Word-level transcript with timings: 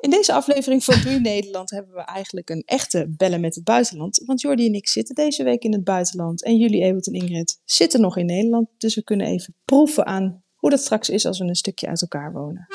In 0.00 0.10
deze 0.10 0.32
aflevering 0.32 0.84
van 0.84 1.02
Doei 1.02 1.20
Nederland 1.20 1.70
hebben 1.70 1.94
we 1.94 2.00
eigenlijk 2.00 2.50
een 2.50 2.62
echte 2.66 3.14
bellen 3.16 3.40
met 3.40 3.54
het 3.54 3.64
buitenland. 3.64 4.22
Want 4.26 4.40
Jordi 4.40 4.66
en 4.66 4.74
ik 4.74 4.88
zitten 4.88 5.14
deze 5.14 5.42
week 5.42 5.62
in 5.62 5.72
het 5.72 5.84
buitenland. 5.84 6.44
En 6.44 6.56
jullie, 6.56 6.82
Ewald 6.82 7.06
en 7.06 7.12
Ingrid, 7.12 7.60
zitten 7.64 8.00
nog 8.00 8.16
in 8.16 8.26
Nederland. 8.26 8.68
Dus 8.78 8.94
we 8.94 9.02
kunnen 9.02 9.26
even 9.26 9.56
proeven 9.64 10.06
aan 10.06 10.42
hoe 10.54 10.70
dat 10.70 10.80
straks 10.80 11.08
is 11.08 11.26
als 11.26 11.38
we 11.38 11.44
een 11.44 11.54
stukje 11.54 11.86
uit 11.86 12.02
elkaar 12.02 12.32
wonen. 12.32 12.66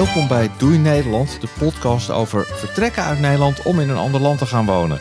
Welkom 0.00 0.28
bij 0.28 0.50
Doei 0.58 0.78
Nederland, 0.78 1.40
de 1.40 1.48
podcast 1.58 2.10
over 2.10 2.46
vertrekken 2.46 3.02
uit 3.02 3.20
Nederland 3.20 3.62
om 3.62 3.80
in 3.80 3.88
een 3.88 3.96
ander 3.96 4.20
land 4.20 4.38
te 4.38 4.46
gaan 4.46 4.66
wonen. 4.66 4.98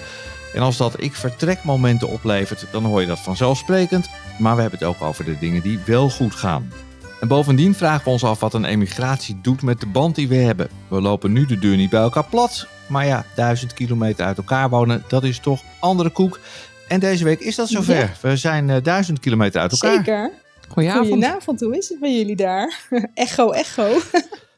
En 0.53 0.62
als 0.62 0.77
dat 0.77 1.02
ik 1.02 1.16
vertrekmomenten 1.16 2.07
oplevert, 2.07 2.66
dan 2.71 2.85
hoor 2.85 3.02
je 3.02 3.07
dat 3.07 3.20
vanzelfsprekend. 3.20 4.09
Maar 4.40 4.55
we 4.55 4.62
hebben 4.62 4.80
het 4.80 4.88
ook 4.88 5.02
over 5.02 5.26
de 5.26 5.40
dingen 5.40 5.62
die 5.62 5.80
wel 5.85 6.09
goed 6.09 6.35
gaan. 6.35 6.71
En 7.20 7.27
bovendien 7.27 7.76
vragen 7.76 8.04
we 8.04 8.09
ons 8.09 8.23
af 8.23 8.40
wat 8.40 8.54
een 8.54 8.66
emigratie 8.66 9.40
doet 9.41 9.62
met 9.62 9.80
de 9.80 9.85
band 9.85 10.16
die 10.16 10.27
we 10.27 10.35
hebben. 10.35 10.70
We 10.88 11.02
lopen 11.02 11.31
nu 11.31 11.45
de 11.45 11.59
deur 11.59 11.76
niet 11.76 11.90
bij 11.90 12.02
elkaar 12.02 12.26
plat. 12.26 12.68
Maar 12.88 13.05
ja, 13.05 13.26
duizend 13.35 13.73
kilometer 13.73 14.26
uit 14.26 14.38
elkaar 14.38 14.70
wonen, 14.70 15.04
dat 15.07 15.23
is 15.23 15.40
toch 15.40 15.62
andere 15.79 16.09
koek. 16.09 16.40
En 16.88 16.99
deze 16.99 17.24
week 17.24 17.40
is 17.40 17.55
dat 17.55 17.70
zover. 17.70 17.96
Ja. 17.96 18.09
We 18.21 18.37
zijn 18.37 18.70
eh, 18.70 18.84
duizend 18.84 19.20
kilometer 19.20 19.62
uit 19.62 19.71
elkaar. 19.71 19.96
Zeker. 19.96 20.31
Goedenavond. 20.68 21.07
Goedenavond, 21.07 21.59
hoe 21.59 21.77
is 21.77 21.90
het 21.90 21.99
bij 21.99 22.18
jullie 22.18 22.35
daar? 22.35 22.79
echo, 23.13 23.52
echo. 23.52 23.98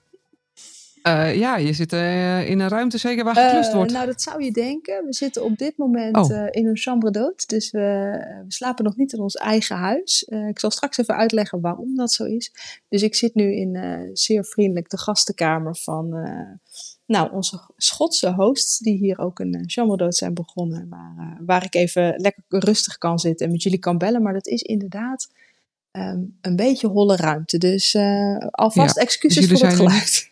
Eh, 1.01 1.35
ja, 1.35 1.57
je 1.57 1.73
zit 1.73 1.93
eh, 1.93 2.49
in 2.49 2.59
een 2.59 2.67
ruimte 2.67 2.97
zeker 2.97 3.23
waar 3.23 3.35
geklust 3.35 3.69
Eh, 3.69 3.75
wordt. 3.75 3.91
nou, 3.91 4.05
dat 4.05 4.21
zou 4.21 4.43
je 4.43 4.51
denken. 4.51 5.05
We 5.05 5.13
zitten 5.13 5.43
op 5.43 5.57
dit 5.57 5.77
moment 5.77 6.15
Oh. 6.17 6.47
in 6.51 6.67
een 6.67 6.77
chambre 6.77 7.11
d'hôte. 7.11 7.45
Dus 7.45 7.71
we, 7.71 7.79
we 8.47 8.53
slapen 8.53 8.83
nog 8.83 8.95
niet 8.95 9.13
in 9.13 9.19
ons 9.19 9.35
eigen 9.35 9.75
huis. 9.75 10.23
Ik 10.49 10.59
zal 10.59 10.71
straks 10.71 10.97
even 10.97 11.15
uitleggen 11.15 11.61
waarom 11.61 11.95
dat 11.95 12.11
zo 12.13 12.23
is. 12.23 12.51
Dus 12.89 13.01
ik 13.01 13.15
zit 13.15 13.35
nu 13.35 13.55
in 13.55 14.09
zeer 14.13 14.45
vriendelijk 14.45 14.89
de 14.89 14.97
gastenkamer 14.97 15.75
van 15.75 16.09
nou, 17.05 17.31
onze 17.33 17.59
Schotse 17.77 18.31
hosts. 18.33 18.77
Die 18.79 18.97
hier 18.97 19.19
ook 19.19 19.39
een 19.39 19.63
chambre 19.65 20.03
d'hôte 20.03 20.07
zijn 20.17 20.33
begonnen. 20.33 20.87
Maar, 20.89 21.37
waar 21.45 21.63
ik 21.65 21.75
even 21.75 22.13
lekker 22.17 22.43
rustig 22.47 22.97
kan 22.97 23.19
zitten 23.19 23.45
en 23.45 23.51
met 23.51 23.63
jullie 23.63 23.79
kan 23.79 23.97
bellen. 23.97 24.21
Maar 24.21 24.33
dat 24.33 24.47
is 24.47 24.61
inderdaad 24.61 25.29
ehm, 25.91 26.19
een 26.41 26.55
beetje 26.55 26.87
holle 26.87 27.15
ruimte. 27.15 27.57
Dus 27.57 27.95
alvast 28.51 28.95
Ja, 28.95 29.01
excuses 29.01 29.35
dus 29.35 29.43
jullie 29.43 29.57
voor 29.57 29.67
het 29.67 29.75
geluid. 29.77 30.29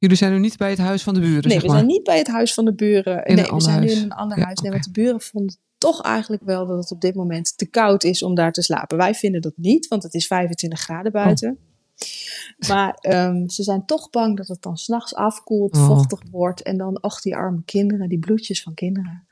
Jullie 0.00 0.16
zijn 0.16 0.32
nu 0.32 0.38
niet 0.38 0.56
bij 0.56 0.70
het 0.70 0.78
huis 0.78 1.02
van 1.02 1.14
de 1.14 1.20
buren, 1.20 1.42
Nee, 1.42 1.50
zeg 1.52 1.60
we 1.60 1.66
maar. 1.66 1.76
zijn 1.76 1.88
niet 1.88 2.04
bij 2.04 2.18
het 2.18 2.26
huis 2.28 2.54
van 2.54 2.64
de 2.64 2.74
buren. 2.74 3.24
In 3.24 3.34
nee, 3.34 3.44
we 3.50 3.60
zijn 3.60 3.80
nu 3.80 3.90
in 3.90 4.02
een 4.02 4.12
ander 4.12 4.38
Ja, 4.38 4.44
huis. 4.44 4.58
Nee, 4.58 4.70
oké. 4.70 4.80
want 4.80 4.94
de 4.94 5.00
buren 5.00 5.20
vonden 5.20 5.56
toch 5.78 6.02
eigenlijk 6.02 6.42
wel 6.44 6.66
dat 6.66 6.76
het 6.78 6.90
op 6.90 7.00
dit 7.00 7.14
moment 7.14 7.58
te 7.58 7.66
koud 7.66 8.04
is 8.04 8.22
om 8.22 8.34
daar 8.34 8.52
te 8.52 8.62
slapen. 8.62 8.96
Wij 8.96 9.14
vinden 9.14 9.40
dat 9.40 9.52
niet, 9.56 9.88
want 9.88 10.02
het 10.02 10.14
is 10.14 10.26
25 10.26 10.80
graden 10.80 11.12
buiten. 11.12 11.58
Maar 12.68 12.94
ehm, 13.00 13.48
ze 13.48 13.62
zijn 13.62 13.86
toch 13.86 14.10
bang 14.10 14.36
dat 14.36 14.48
het 14.48 14.62
dan 14.62 14.76
s'nachts 14.76 15.14
afkoelt, 15.14 15.76
Oh. 15.76 15.86
vochtig 15.86 16.20
wordt. 16.30 16.62
En 16.62 16.76
dan, 16.76 17.02
och, 17.02 17.20
die 17.20 17.36
arme 17.36 17.62
kinderen, 17.64 18.08
die 18.08 18.18
bloedjes 18.18 18.62
van 18.62 18.74
kinderen. 18.74 19.26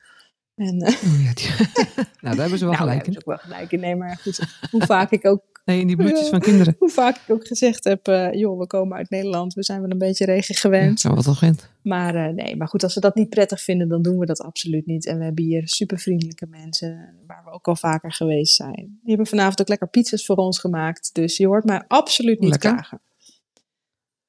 En, 0.55 0.81
eh, 0.81 0.95
Oh, 0.95 1.23
ja, 1.25 1.33
die- 1.35 1.47
nou, 2.21 2.37
daar 2.37 2.37
hebben 2.37 2.59
ze 2.59 2.65
wel 2.65 2.75
nou, 2.75 2.87
daar 2.87 3.01
gelijk 3.01 3.05
hebben 3.07 3.07
in. 3.07 3.13
ze 3.13 3.19
ook 3.19 3.25
wel 3.27 3.39
gelijk 3.39 3.73
in. 3.73 3.81
Nee, 3.81 3.97
maar 3.97 4.17
goed, 4.23 4.41
hoe 4.71 4.87
vaak 4.87 5.11
ik 5.11 5.27
ook 5.27 5.43
Nee, 5.69 5.81
in 5.81 5.87
die 5.87 5.97
bloedjes 5.97 6.21
Ja. 6.25 6.29
van 6.29 6.41
kinderen. 6.41 6.77
hoe 6.79 6.89
vaak 6.91 7.17
ik 7.17 7.34
ook 7.34 7.47
gezegd 7.47 7.84
heb, 7.84 8.09
eh, 8.09 8.33
joh, 8.33 8.59
we 8.59 8.67
komen 8.67 8.97
uit 8.97 9.11
Nederland, 9.11 9.55
we 9.55 9.62
zijn 9.62 9.81
wel 9.81 9.91
een 9.91 9.99
beetje 9.99 10.25
regen 10.25 10.55
Ja, 10.55 10.61
gewend. 10.61 11.01
zo 11.01 11.15
wat 11.15 11.27
al 11.27 11.34
gewend. 11.34 11.69
Maar 11.83 12.15
eh, 12.15 12.34
nee, 12.34 12.56
maar 12.56 12.69
goed, 12.69 12.83
als 12.83 12.95
we 12.95 13.01
dat 13.01 13.15
niet 13.15 13.29
prettig 13.29 13.61
vinden, 13.61 13.89
dan 13.89 14.03
doen 14.03 14.19
we 14.19 14.27
dat 14.27 14.41
absoluut 14.41 14.87
niet. 14.87 15.07
En 15.07 15.19
we 15.19 15.25
hebben 15.25 15.45
hier 15.45 15.69
super 15.69 15.99
vriendelijke 15.99 16.47
mensen, 16.47 17.15
waar 17.27 17.43
we 17.45 17.51
ook 17.51 17.69
al 17.69 17.77
vaker 17.77 18.12
geweest 18.12 18.55
zijn. 18.55 18.75
Die 18.75 18.99
hebben 19.09 19.27
vanavond 19.27 19.61
ook 19.61 19.69
lekker 19.69 19.89
pizzas 19.89 20.25
voor 20.27 20.37
ons 20.37 20.59
gemaakt. 20.59 21.11
Dus 21.15 21.37
je 21.37 21.47
hoort 21.47 21.65
mij 21.65 21.83
absoluut 21.89 22.41
niet 22.41 22.51
Lekker. 22.51 22.73
klagen. 22.73 23.01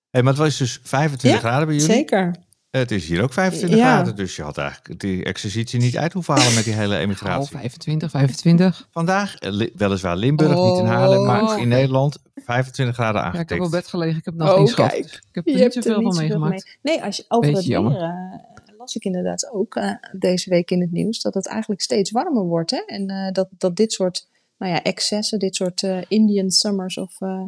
Hey, 0.10 0.24
maar 0.24 0.34
het 0.34 0.42
was 0.42 0.58
dus 0.58 0.80
25 0.84 1.42
Ja, 1.42 1.48
graden 1.48 1.68
bij 1.68 1.76
jullie. 1.76 1.92
Zeker. 1.92 2.36
Het 2.69 2.91
is 2.91 3.07
hier 3.07 3.22
ook 3.24 3.34
25 3.34 3.80
Ja. 3.80 3.85
graden, 3.85 4.16
dus 4.16 4.35
je 4.35 4.41
had 4.41 4.57
eigenlijk 4.57 5.00
die 5.00 5.24
exercitie 5.24 5.80
niet 5.80 5.97
uit 5.97 6.13
hoeven 6.13 6.34
halen 6.35 6.53
met 6.53 6.63
die 6.63 6.74
hele 6.74 6.96
Oh, 6.96 7.02
emigratie. 7.02 7.57
25, 7.57 8.09
25. 8.12 8.88
Vandaag, 8.91 9.35
eh, 9.35 9.52
li- 9.52 9.72
weliswaar 9.75 10.16
Limburg, 10.18 10.56
niet 10.56 10.78
in 10.80 10.85
Haarlem, 10.85 11.25
maar 11.25 11.44
Oh. 11.44 11.59
in 11.59 11.68
Nederland 11.68 12.18
25 12.35 12.96
graden 12.96 13.22
Ja, 13.22 13.28
ik 13.28 13.31
heb 13.34 13.40
aangetikt. 13.41 13.66
op 13.66 13.72
bed 13.72 13.88
gelegen, 13.88 14.18
ik 14.18 14.25
heb 14.25 14.34
nog 14.34 14.52
Oh, 14.53 14.59
niet 14.59 14.75
dus 14.75 14.75
Ik 14.78 15.19
heb 15.31 15.47
er 15.47 15.53
Je 15.53 15.63
niet 15.63 15.75
er 15.75 15.84
zoveel 15.84 16.02
van 16.12 16.22
meegemaakt. 16.22 16.66
mee. 16.81 16.96
Nee, 16.96 17.03
als 17.06 17.18
je, 17.18 17.25
over 17.28 17.52
Beetje 17.52 17.74
het 17.75 17.84
weer 17.84 17.91
jammer. 18.00 18.35
eh, 18.66 18.78
las 18.78 18.96
ik 18.96 19.03
inderdaad 19.03 19.50
ook 19.53 19.75
eh, 19.75 19.91
deze 20.12 20.50
week 20.50 20.72
in 20.72 20.81
het 20.81 20.91
nieuws 20.91 21.22
dat 21.22 21.34
het 21.34 21.47
eigenlijk 21.47 21.81
steeds 21.81 22.12
warmer 22.12 22.44
wordt. 22.44 22.72
Hè? 22.72 22.81
En 22.86 23.07
eh, 23.09 23.31
dat, 23.31 23.47
dat 23.57 23.75
dit 23.75 23.91
soort 23.94 24.28
nou 24.57 24.72
ja, 24.72 24.84
excessen, 24.84 25.40
dit 25.40 25.56
soort 25.56 25.84
eh, 25.84 25.97
Indian 26.07 26.50
summers 26.50 26.97
of 26.97 27.22
eh, 27.22 27.41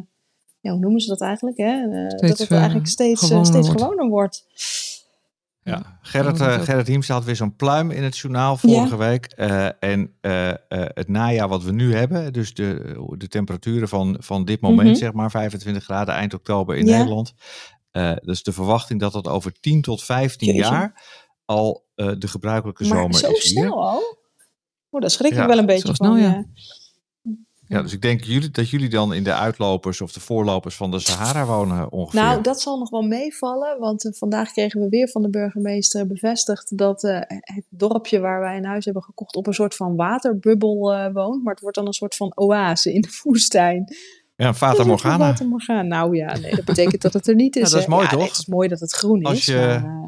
ja, 0.60 0.70
hoe 0.70 0.80
noemen 0.80 1.00
ze 1.00 1.08
dat 1.08 1.20
eigenlijk? 1.20 1.56
Hè? 1.56 1.82
Eh, 1.82 2.28
dat 2.28 2.38
het 2.38 2.50
eigenlijk 2.50 2.86
steeds, 2.88 3.20
gewoner 3.20 3.46
steeds 3.46 3.66
wordt. 3.66 3.82
gewoner 3.82 4.08
wordt. 4.08 4.44
Ja. 5.64 5.98
Gerrit, 6.02 6.38
dat- 6.38 6.64
Gerrit 6.64 6.86
Hiemstra 6.86 7.14
had 7.14 7.24
weer 7.24 7.36
zo'n 7.36 7.56
pluim 7.56 7.90
in 7.90 8.02
het 8.02 8.18
journaal 8.18 8.56
vorige 8.56 8.96
week. 8.96 9.26
Eh, 9.26 9.66
en 9.82 10.14
eh, 10.20 10.48
eh, 10.50 10.56
het 10.68 11.08
najaar 11.08 11.48
wat 11.48 11.62
we 11.62 11.72
nu 11.72 11.94
hebben, 11.94 12.32
dus 12.32 12.54
de, 12.54 12.96
de 13.16 13.28
temperaturen 13.28 13.88
van, 13.88 14.16
van 14.20 14.44
dit 14.44 14.60
moment, 14.60 14.88
Mhm. 14.88 14.96
zeg 14.98 15.12
maar 15.12 15.30
25 15.30 15.84
graden 15.84 16.14
eind 16.14 16.34
oktober 16.34 16.76
in 16.76 16.86
Ja. 16.86 16.96
Nederland. 16.96 17.32
Eh 17.90 18.12
dus 18.22 18.42
de 18.42 18.52
verwachting 18.52 19.00
dat 19.00 19.12
dat 19.12 19.28
over 19.28 19.52
10 19.60 19.82
tot 19.82 20.02
15 20.04 20.54
Jeetje. 20.54 20.70
jaar 20.70 21.02
al 21.44 21.84
eh, 21.94 22.10
de 22.18 22.28
gebruikelijke 22.28 22.86
Maar 22.88 22.98
zomer 22.98 23.14
zo 23.18 23.30
is 23.30 23.42
hier. 23.50 23.62
snel 23.62 23.82
al? 23.88 24.18
Oh, 24.90 25.00
daar 25.00 25.10
schrik 25.10 25.30
ik 25.32 25.36
Ja, 25.36 25.46
wel 25.46 25.58
een 25.58 25.66
beetje 25.66 25.86
zo 25.88 25.94
van. 25.94 26.06
snel, 26.06 26.16
ja. 26.16 26.28
ja. 26.30 26.44
Ja, 27.72 27.82
dus 27.82 27.92
ik 27.92 28.02
denk 28.02 28.24
jullie, 28.24 28.50
dat 28.50 28.68
jullie 28.70 28.88
dan 28.88 29.14
in 29.14 29.24
de 29.24 29.34
uitlopers 29.34 30.00
of 30.00 30.12
de 30.12 30.20
voorlopers 30.20 30.76
van 30.76 30.90
de 30.90 30.98
Sahara 30.98 31.44
wonen 31.44 31.92
ongeveer. 31.92 32.20
Nou, 32.20 32.42
dat 32.42 32.60
zal 32.60 32.78
nog 32.78 32.90
wel 32.90 33.02
meevallen, 33.02 33.78
want 33.78 34.04
eh, 34.04 34.12
vandaag 34.12 34.52
kregen 34.52 34.80
we 34.80 34.88
weer 34.88 35.08
van 35.08 35.22
de 35.22 35.30
burgemeester 35.30 36.06
bevestigd 36.06 36.78
dat 36.78 37.04
eh, 37.04 37.18
het 37.28 37.64
dorpje 37.68 38.20
waar 38.20 38.40
wij 38.40 38.56
een 38.56 38.64
huis 38.64 38.84
hebben 38.84 39.02
gekocht 39.02 39.36
op 39.36 39.46
een 39.46 39.54
soort 39.54 39.74
van 39.74 39.96
waterbubbel 39.96 40.92
eh, 40.94 41.12
woont. 41.12 41.42
Maar 41.42 41.52
het 41.52 41.62
wordt 41.62 41.76
dan 41.76 41.86
een 41.86 41.92
soort 41.92 42.14
van 42.16 42.32
oase 42.34 42.92
in 42.92 43.00
de 43.00 43.20
woestijn. 43.22 43.94
ja, 44.36 44.54
Fata 44.54 44.84
Morgana. 44.84 45.26
Fata 45.26 45.44
Morgana. 45.44 45.82
Nou 45.82 46.16
ja, 46.16 46.38
nee, 46.38 46.54
dat 46.56 46.64
betekent 46.64 47.02
dat 47.02 47.12
het 47.12 47.28
er 47.28 47.34
niet 47.34 47.56
is. 47.56 47.62
Ja, 47.62 47.68
dat 47.68 47.78
is 47.78 47.84
hè. 47.84 47.90
mooi, 47.90 48.04
Ja, 48.04 48.10
toch? 48.10 48.22
het 48.28 48.36
is 48.38 48.46
mooi 48.46 48.68
dat 48.68 48.80
het 48.80 48.92
groen 48.92 49.22
Als 49.22 49.38
is. 49.38 49.44
je- 49.44 49.78
maar. 49.82 50.01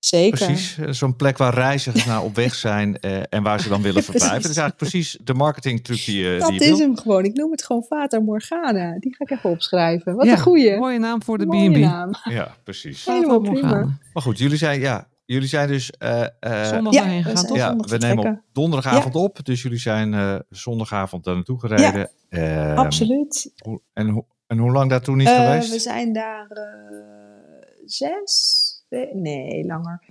Zeker. 0.00 0.46
Precies, 0.46 0.78
eh, 0.78 0.90
zo'n 0.90 1.16
plek 1.16 1.38
waar 1.38 1.54
reizigers 1.54 2.04
naar 2.04 2.22
op 2.22 2.34
weg 2.34 2.54
zijn 2.54 2.98
eh, 3.00 3.20
en 3.28 3.42
waar 3.42 3.60
ze 3.60 3.68
dan 3.68 3.82
willen 3.82 4.02
verblijven. 4.02 4.42
Dat 4.42 4.50
is 4.50 4.56
eigenlijk 4.56 4.76
precies 4.90 5.18
de 5.24 5.34
marketingtruc 5.34 6.04
die, 6.04 6.18
je- 6.18 6.38
Dat 6.38 6.48
die 6.48 6.58
je 6.58 6.64
is 6.64 6.70
wil. 6.70 6.78
hem 6.78 6.96
gewoon. 6.98 7.24
Ik 7.24 7.34
noem 7.36 7.50
het 7.50 7.64
gewoon 7.64 7.82
Fata 7.82 8.20
Morgana. 8.20 8.98
Die 8.98 9.14
ga 9.14 9.24
ik 9.24 9.30
even 9.30 9.50
opschrijven. 9.50 10.14
Wat 10.14 10.26
Ja, 10.26 10.32
een 10.32 10.38
goeie. 10.38 10.78
Mooie 10.78 10.98
naam 10.98 11.22
voor 11.22 11.38
de 11.38 11.46
Mooie 11.46 11.70
B&B. 11.70 11.76
naam. 11.76 12.10
Ja, 12.32 12.54
precies. 12.64 13.04
Helemaal 13.04 13.40
prima. 13.40 13.60
Morgana. 13.60 13.98
Maar 14.12 14.22
goed, 14.22 14.38
jullie 14.38 14.56
zijn, 14.56 14.80
ja, 14.80 15.08
jullie 15.24 15.48
zijn 15.48 15.68
dus... 15.68 15.90
eh, 15.90 16.20
eh, 16.22 16.64
Zondag 16.64 16.92
Ja, 16.92 17.00
daarheen 17.00 17.22
we 17.22 17.28
gegaan, 17.28 17.46
toch? 17.46 17.56
ja, 17.56 17.68
zondag 17.68 17.90
we 17.90 17.96
nemen 17.96 18.28
op 18.30 18.40
donderdagavond 18.52 19.14
op, 19.14 19.38
dus 19.44 19.62
jullie 19.62 19.78
zijn 19.78 20.14
eh, 20.14 20.34
zondagavond 20.48 21.24
daar 21.24 21.34
naartoe 21.34 21.60
gereden. 21.60 22.10
Ehm, 22.28 22.76
Absoluut. 22.78 23.52
hoe- 23.64 23.80
En, 23.92 24.08
hoe- 24.08 24.24
en 24.46 24.58
hoe 24.58 24.72
lang 24.72 24.90
daartoe 24.90 25.16
niet 25.16 25.28
Eh, 25.28 25.34
geweest? 25.36 25.70
We 25.70 25.78
zijn 25.78 26.12
daar 26.12 26.46
eh, 26.50 26.64
zes, 27.84 28.69
nee, 29.12 29.64
langer. 29.66 30.02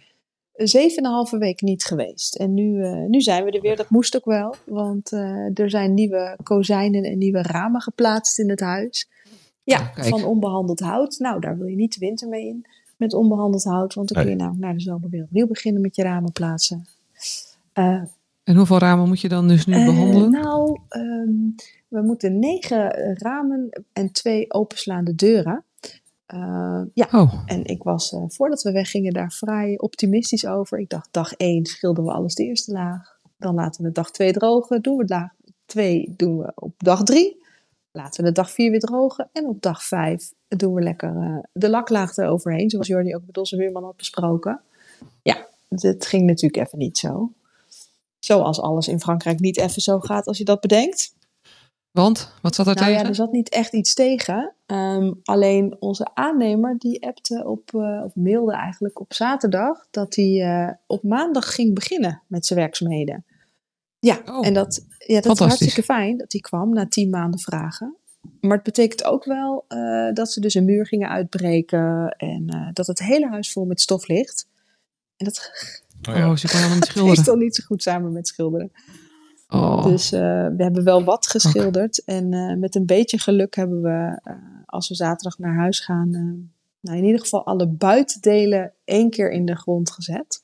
Zeven 0.54 0.98
en 0.98 1.06
een 1.06 1.12
halve 1.12 1.38
week 1.38 1.62
niet 1.62 1.84
geweest. 1.84 2.36
En 2.36 2.54
nu, 2.54 2.84
eh, 2.84 3.06
nu 3.08 3.22
zijn 3.22 3.44
we 3.46 3.52
er 3.52 3.62
weer. 3.62 3.76
Dat 3.76 3.90
moest 3.90 4.16
ook 4.16 4.26
wel. 4.26 4.56
Want 4.66 5.12
eh, 5.12 5.60
er 5.60 5.70
zijn 5.70 5.94
nieuwe 5.94 6.38
kozijnen 6.44 7.04
en 7.04 7.18
nieuwe 7.18 7.42
ramen 7.42 7.82
geplaatst 7.82 8.40
in 8.40 8.50
het 8.50 8.60
huis. 8.60 9.10
Ja, 9.64 9.78
kijk. 9.88 10.08
van 10.08 10.24
onbehandeld 10.24 10.80
hout. 10.80 11.20
Nou, 11.20 11.40
daar 11.40 11.58
wil 11.58 11.68
je 11.68 11.76
niet 11.76 11.94
de 11.94 12.00
winter 12.00 12.28
mee 12.28 12.46
in. 12.48 12.66
Met 12.98 13.14
onbehandeld 13.14 13.64
hout. 13.64 13.94
Want 13.94 14.14
dan 14.14 14.24
kun 14.24 14.32
je 14.32 14.38
nou 14.38 14.56
na 14.58 14.74
de 14.74 14.80
zomer 14.80 15.10
weer 15.10 15.24
opnieuw 15.24 15.48
beginnen 15.48 15.82
met 15.82 15.96
je 15.96 16.04
ramen 16.04 16.32
plaatsen. 16.32 16.88
Eh, 17.74 18.04
En 18.44 18.56
hoeveel 18.56 18.78
ramen 18.78 19.08
moet 19.08 19.22
je 19.22 19.30
dan 19.30 19.48
dus 19.48 19.66
nu 19.66 19.74
eh, 19.74 19.86
behandelen? 19.86 20.32
nou, 20.32 20.80
ehm, 20.90 21.32
we 21.88 22.02
moeten 22.02 22.40
negen 22.40 22.92
ramen 23.18 23.84
en 23.94 24.12
twee 24.12 24.54
openslaande 24.54 25.16
deuren. 25.16 25.64
Eh, 26.30 26.82
ja, 26.94 27.08
Oh, 27.12 27.34
en 27.46 27.66
ik 27.66 27.84
was 27.84 28.14
eh, 28.14 28.24
voordat 28.28 28.62
we 28.62 28.72
weggingen 28.72 29.14
daar 29.14 29.32
vrij 29.32 29.80
optimistisch 29.80 30.46
over. 30.46 30.80
Ik 30.80 30.90
dacht, 30.90 31.08
dag 31.12 31.34
1 31.34 31.66
schilderen 31.66 32.10
we 32.10 32.16
alles 32.16 32.36
de 32.36 32.44
eerste 32.44 32.72
laag. 32.72 33.20
Dan 33.38 33.56
laten 33.56 33.84
we 33.84 33.92
dag 33.92 34.12
2 34.12 34.32
drogen. 34.32 34.82
Doen 34.82 34.98
we 34.98 35.04
laag 35.08 35.32
2 35.66 36.14
doen 36.18 36.38
we 36.38 36.52
op 36.56 36.74
dag 36.78 37.04
3. 37.04 37.42
laten 37.92 38.24
we 38.24 38.30
de 38.30 38.36
dag 38.36 38.52
vier 38.52 38.72
weer 38.72 38.80
drogen. 38.80 39.30
En 39.34 39.46
op 39.46 39.62
dag 39.62 39.84
vijf 39.84 40.34
doen 40.48 40.74
we 40.74 40.82
lekker 40.82 41.16
eh, 41.16 41.38
de 41.54 41.70
laklaag 41.70 42.18
eroverheen. 42.18 42.70
Zoals 42.70 42.88
Jordi 42.88 43.16
ook 43.16 43.26
met 43.26 43.38
onze 43.38 43.56
buurman 43.56 43.84
had 43.84 43.98
besproken. 43.98 44.62
Ja, 45.22 45.48
het 45.70 46.06
ging 46.06 46.26
natuurlijk 46.26 46.66
even 46.66 46.78
niet 46.78 46.98
zo. 46.98 47.32
Zoals 48.20 48.62
alles 48.62 48.88
in 48.88 49.00
Frankrijk 49.00 49.40
niet 49.40 49.58
even 49.58 49.82
zo 49.82 50.00
gaat 50.00 50.26
als 50.26 50.38
je 50.38 50.46
dat 50.46 50.60
bedenkt. 50.60 51.14
Want, 52.02 52.34
wat 52.42 52.56
zat 52.56 52.68
er 52.68 52.76
Nou 52.76 52.86
tegen? 52.88 53.02
ja, 53.02 53.10
er 53.10 53.16
zat 53.16 53.32
niet 53.32 53.50
echt 53.50 53.74
iets 53.74 53.94
tegen. 53.94 54.54
Ehm, 54.66 55.14
alleen 55.24 55.76
onze 55.80 56.08
aannemer 56.14 56.78
die 56.78 57.08
appte 57.08 57.44
op, 57.46 57.74
eh, 57.74 58.02
of 58.06 58.16
mailde 58.16 58.54
eigenlijk 58.54 59.00
op 59.00 59.14
zaterdag 59.14 59.88
dat 59.92 60.16
hij 60.16 60.42
eh, 60.42 60.74
op 60.88 61.04
maandag 61.04 61.54
ging 61.54 61.74
beginnen 61.74 62.22
met 62.28 62.46
zijn 62.46 62.60
werkzaamheden. 62.60 63.26
Ja, 64.00 64.22
Oh, 64.26 64.46
en 64.48 64.54
dat, 64.54 64.86
ja, 64.98 65.22
dat 65.22 65.34
is 65.34 65.40
hartstikke 65.40 65.84
fijn 65.84 66.18
dat 66.18 66.32
hij 66.32 66.42
kwam 66.42 66.74
na 66.74 66.88
tien 66.88 67.10
maanden 67.10 67.40
vragen. 67.40 67.98
Maar 68.42 68.56
het 68.56 68.64
betekent 68.64 69.04
ook 69.04 69.26
wel 69.26 69.66
eh, 69.68 70.14
dat 70.14 70.32
ze 70.32 70.40
dus 70.40 70.54
een 70.54 70.66
muur 70.66 70.86
gingen 70.86 71.10
uitbreken 71.10 72.10
en 72.18 72.48
eh, 72.48 72.68
dat 72.74 72.88
het 72.88 73.00
hele 73.00 73.28
huis 73.28 73.52
vol 73.52 73.66
met 73.66 73.82
stof 73.82 74.08
ligt. 74.08 74.48
En 75.18 75.26
dat 75.26 75.52
Oh 76.10 76.16
ja. 76.16 76.30
Oh, 76.30 76.36
ze 76.36 76.48
kan 76.48 76.56
helemaal 76.56 76.78
niet 76.78 76.88
is 76.88 76.92
schilderen. 76.92 77.24
dan 77.24 77.40
niet 77.40 77.56
zo 77.56 77.64
goed 77.66 77.84
samen 77.84 78.14
met 78.14 78.28
schilderen. 78.28 78.72
Oh, 79.52 79.84
Dus 79.86 80.12
eh, 80.12 80.20
we 80.48 80.64
hebben 80.64 80.84
wel 80.84 81.04
wat 81.04 81.28
geschilderd. 81.28 82.04
En 82.06 82.34
eh, 82.34 82.56
met 82.58 82.76
een 82.76 82.86
beetje 82.86 83.20
geluk 83.20 83.56
hebben 83.56 83.82
we, 83.82 84.20
eh, 84.24 84.34
als 84.66 84.90
we 84.90 84.96
zaterdag 84.96 85.38
naar 85.38 85.56
huis 85.56 85.80
gaan, 85.80 86.14
eh, 86.14 86.22
nou, 86.82 86.98
in 86.98 87.04
ieder 87.06 87.20
geval 87.20 87.46
alle 87.46 87.68
buitendelen 87.68 88.74
één 88.86 89.10
keer 89.10 89.32
in 89.32 89.46
de 89.46 89.56
grond 89.56 89.92
gezet. 89.92 90.44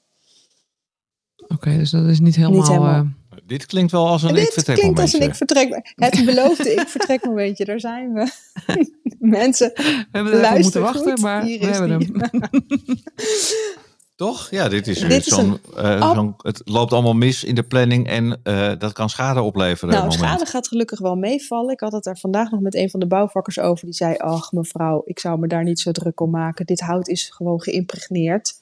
Oké, 1.47 1.77
dus 1.77 1.89
dat 1.91 2.05
is 2.05 2.19
niet 2.19 2.35
helemaal... 2.35 2.67
helemaal. 2.67 2.93
eh, 3.29 3.37
Dit 3.45 3.65
klinkt 3.65 3.91
wel 3.91 4.07
als 4.07 4.23
een 4.23 4.29
En 4.29 4.35
ik 4.35 4.41
dit 4.41 4.53
vertrek 4.53 4.75
klinkt 4.77 4.99
als 4.99 5.13
een 5.13 5.21
ik 5.21 5.35
vertrek. 5.35 5.93
Het 5.95 6.25
beloofde 6.25 6.73
ik 6.81 6.87
vertrek 6.87 7.25
momentje, 7.25 7.65
daar 7.65 7.79
zijn 7.79 8.13
we. 8.13 8.31
Mensen, 9.19 9.71
we 9.75 10.05
hebben 10.11 10.43
er 10.43 10.59
moeten 10.59 10.81
wachten, 10.81 11.11
goed, 11.11 11.21
maar 11.21 11.43
hier 11.43 11.59
we 11.59 11.65
hebben 11.65 11.99
die. 11.99 12.11
hem. 12.17 12.31
Toch? 14.15 14.47
Ja, 14.51 14.69
dit 14.69 14.87
is, 14.87 14.99
Dit 14.99 15.11
is 15.11 15.25
zo'n... 15.25 15.59
eh, 15.75 16.01
ab- 16.01 16.15
zo'n- 16.15 16.33
het 16.37 16.61
loopt 16.65 16.93
allemaal 16.93 17.13
mis 17.13 17.43
in 17.43 17.55
de 17.55 17.63
planning 17.63 18.07
en 18.07 18.39
eh, 18.43 18.71
dat 18.77 18.93
kan 18.93 19.09
schade 19.09 19.41
opleveren. 19.41 19.93
nou, 19.93 20.01
moment. 20.03 20.19
schade 20.21 20.45
gaat 20.45 20.67
gelukkig 20.67 20.99
wel 20.99 21.15
meevallen. 21.15 21.73
Ik 21.73 21.79
had 21.79 21.91
het 21.91 22.05
er 22.05 22.17
vandaag 22.17 22.51
nog 22.51 22.59
met 22.59 22.75
een 22.75 22.89
van 22.89 22.99
de 22.99 23.07
bouwvakkers 23.07 23.59
over. 23.59 23.85
Die 23.85 23.93
zei, 23.93 24.15
ach 24.17 24.51
mevrouw, 24.51 25.01
ik 25.05 25.19
zou 25.19 25.39
me 25.39 25.47
daar 25.47 25.63
niet 25.63 25.79
zo 25.79 25.91
druk 25.91 26.19
om 26.19 26.29
maken. 26.29 26.65
Dit 26.65 26.79
hout 26.79 27.07
is 27.07 27.29
gewoon 27.29 27.61
geïmpregneerd. 27.61 28.59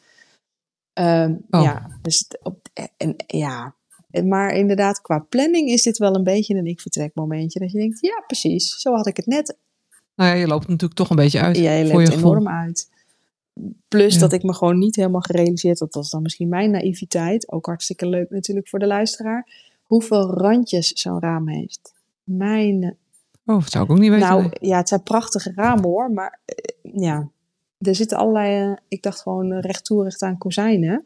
Ehm, 0.93 1.33
Oh. 1.49 1.61
Ja, 1.63 1.87
dus 2.01 2.27
op, 2.41 2.67
en, 2.97 3.13
ja. 3.27 3.73
Maar 4.23 4.51
inderdaad, 4.55 5.01
qua 5.01 5.19
planning 5.29 5.69
is 5.69 5.81
dit 5.83 5.97
wel 5.97 6.15
een 6.15 6.23
beetje 6.23 6.55
een 6.55 6.65
ik-vertrek 6.67 7.11
momentje. 7.13 7.59
Dat 7.59 7.71
je 7.71 7.77
denkt, 7.77 7.97
ja 8.01 8.23
precies, 8.27 8.79
zo 8.79 8.93
had 8.95 9.07
ik 9.07 9.17
het 9.17 9.25
net. 9.25 9.55
Nou 10.15 10.29
ja, 10.29 10.35
je 10.35 10.47
loopt 10.47 10.67
natuurlijk 10.67 10.93
toch 10.99 11.09
een 11.09 11.15
beetje 11.15 11.39
uit 11.41 11.57
Ja, 11.57 11.71
je 11.71 11.83
voor 11.83 11.91
je 11.93 11.97
leeft 12.07 12.13
gevoel. 12.13 12.31
enorm 12.31 12.47
uit. 12.49 12.89
Plus 13.87 14.13
Ja. 14.13 14.19
dat 14.19 14.33
ik 14.33 14.43
me 14.43 14.53
gewoon 14.53 14.77
niet 14.77 14.95
helemaal 14.95 15.21
gerealiseerd, 15.21 15.77
dat 15.77 15.93
was 15.93 16.09
dan 16.09 16.21
misschien 16.21 16.49
mijn 16.49 16.71
naïviteit, 16.71 17.51
ook 17.51 17.65
hartstikke 17.65 18.07
leuk 18.07 18.29
natuurlijk 18.29 18.67
voor 18.67 18.79
de 18.79 18.87
luisteraar, 18.87 19.47
hoeveel 19.83 20.31
randjes 20.33 20.87
zo'n 20.91 21.19
raam 21.19 21.47
heeft. 21.47 21.93
Mijn, 22.23 22.97
Oh, 23.45 23.59
dat 23.59 23.71
zou 23.71 23.83
ik 23.83 23.91
ook 23.91 23.99
niet 23.99 24.09
weten. 24.09 24.27
nou 24.27 24.41
nee. 24.41 24.51
ja, 24.59 24.77
het 24.77 24.87
zijn 24.87 25.03
prachtige 25.03 25.51
ramen 25.55 25.83
hoor, 25.83 26.11
maar 26.11 26.39
eh, 26.45 26.93
ja, 26.93 27.29
er 27.77 27.95
zitten 27.95 28.17
allerlei, 28.17 28.71
eh, 28.71 28.77
ik 28.87 29.01
dacht 29.01 29.21
gewoon 29.21 29.53
recht 29.53 29.85
toe, 29.85 30.03
recht 30.03 30.21
aan 30.21 30.37
kozijnen. 30.37 31.05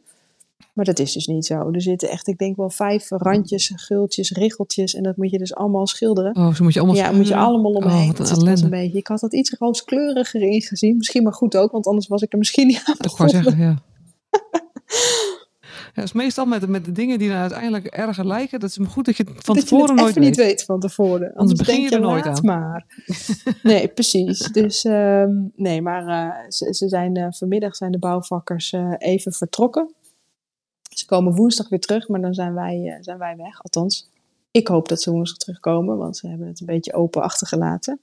Maar 0.73 0.85
dat 0.85 0.99
is 0.99 1.13
dus 1.13 1.27
niet 1.27 1.45
zo. 1.45 1.71
Er 1.71 1.81
zitten 1.81 2.09
echt, 2.09 2.27
ik 2.27 2.37
denk 2.37 2.55
wel 2.55 2.69
vijf 2.69 3.09
randjes, 3.09 3.71
gultjes, 3.75 4.31
riggeltjes 4.31 4.93
en 4.95 5.03
dat 5.03 5.17
moet 5.17 5.31
je 5.31 5.37
dus 5.37 5.55
allemaal 5.55 5.87
schilderen. 5.87 6.35
Oh, 6.35 6.53
zo 6.53 6.63
moet 6.63 6.73
je 6.73 6.79
allemaal 6.79 6.97
Ja, 6.97 7.11
moet 7.11 7.27
je 7.27 7.35
allemaal 7.35 7.71
Oh, 7.71 7.85
omheen. 7.85 8.07
dat 8.07 8.17
was 8.29 8.31
ellende. 8.31 8.63
een 8.63 8.69
beetje. 8.69 8.97
Ik 8.97 9.07
had 9.07 9.19
dat 9.19 9.33
iets 9.33 9.55
rooskleuriger 9.59 10.41
ingezien. 10.41 10.97
Misschien 10.97 11.23
maar 11.23 11.33
goed 11.33 11.55
ook, 11.57 11.71
want 11.71 11.87
anders 11.87 12.07
was 12.07 12.21
ik 12.21 12.31
er 12.31 12.37
misschien 12.37 12.67
niet 12.67 12.81
aan 12.85 12.95
Ik 12.95 13.01
begonnen. 13.01 13.43
zeggen, 13.43 13.57
ja. 13.63 13.77
Ja, 15.93 16.03
het 16.03 16.11
is 16.15 16.21
meestal 16.21 16.45
met, 16.45 16.67
met 16.67 16.85
de 16.85 16.91
dingen 16.91 17.19
die 17.19 17.29
dan 17.29 17.37
uiteindelijk 17.37 17.85
erger 17.85 18.27
lijken. 18.27 18.59
Dat 18.59 18.69
is 18.69 18.77
goed 18.89 19.05
dat 19.05 19.17
je 19.17 19.23
het 19.23 19.43
van 19.45 19.55
dat 19.55 19.63
tevoren 19.67 19.87
het 19.87 19.95
nooit 19.95 20.09
even 20.09 20.21
weet. 20.21 20.29
niet 20.29 20.39
weet 20.45 20.63
van 20.63 20.79
tevoren. 20.79 21.33
Anders, 21.35 21.59
begin 21.59 21.81
je 21.81 21.89
er 21.89 21.99
nooit 21.99 22.25
aan. 22.25 22.39
maar. 22.41 22.85
Nee, 23.63 23.87
precies. 23.87 24.39
Dus 24.39 24.83
ehm, 24.85 25.29
nee, 25.55 25.81
maar 25.81 26.07
eh, 26.07 26.49
ze, 26.49 26.73
ze 26.73 26.87
zijn 26.89 27.15
eh, 27.15 27.27
vanmiddag 27.29 27.75
zijn 27.75 27.91
de 27.91 27.99
bouwvakkers 27.99 28.71
eh, 28.73 28.93
even 28.97 29.33
vertrokken. 29.33 29.93
Ze 30.97 31.05
komen 31.05 31.35
woensdag 31.35 31.69
weer 31.69 31.79
terug, 31.79 32.07
maar 32.07 32.21
dan 32.21 32.33
zijn 32.33 32.53
wij, 32.53 32.93
eh, 32.93 32.97
zijn 33.03 33.17
wij 33.17 33.35
weg. 33.37 33.63
Althans, 33.63 34.09
ik 34.51 34.67
hoop 34.67 34.87
dat 34.87 35.01
ze 35.01 35.11
woensdag 35.11 35.37
terugkomen, 35.37 35.97
want 35.97 36.17
ze 36.17 36.27
hebben 36.27 36.47
het 36.47 36.59
een 36.59 36.65
beetje 36.65 36.93
open 36.93 37.21
achtergelaten. 37.21 37.99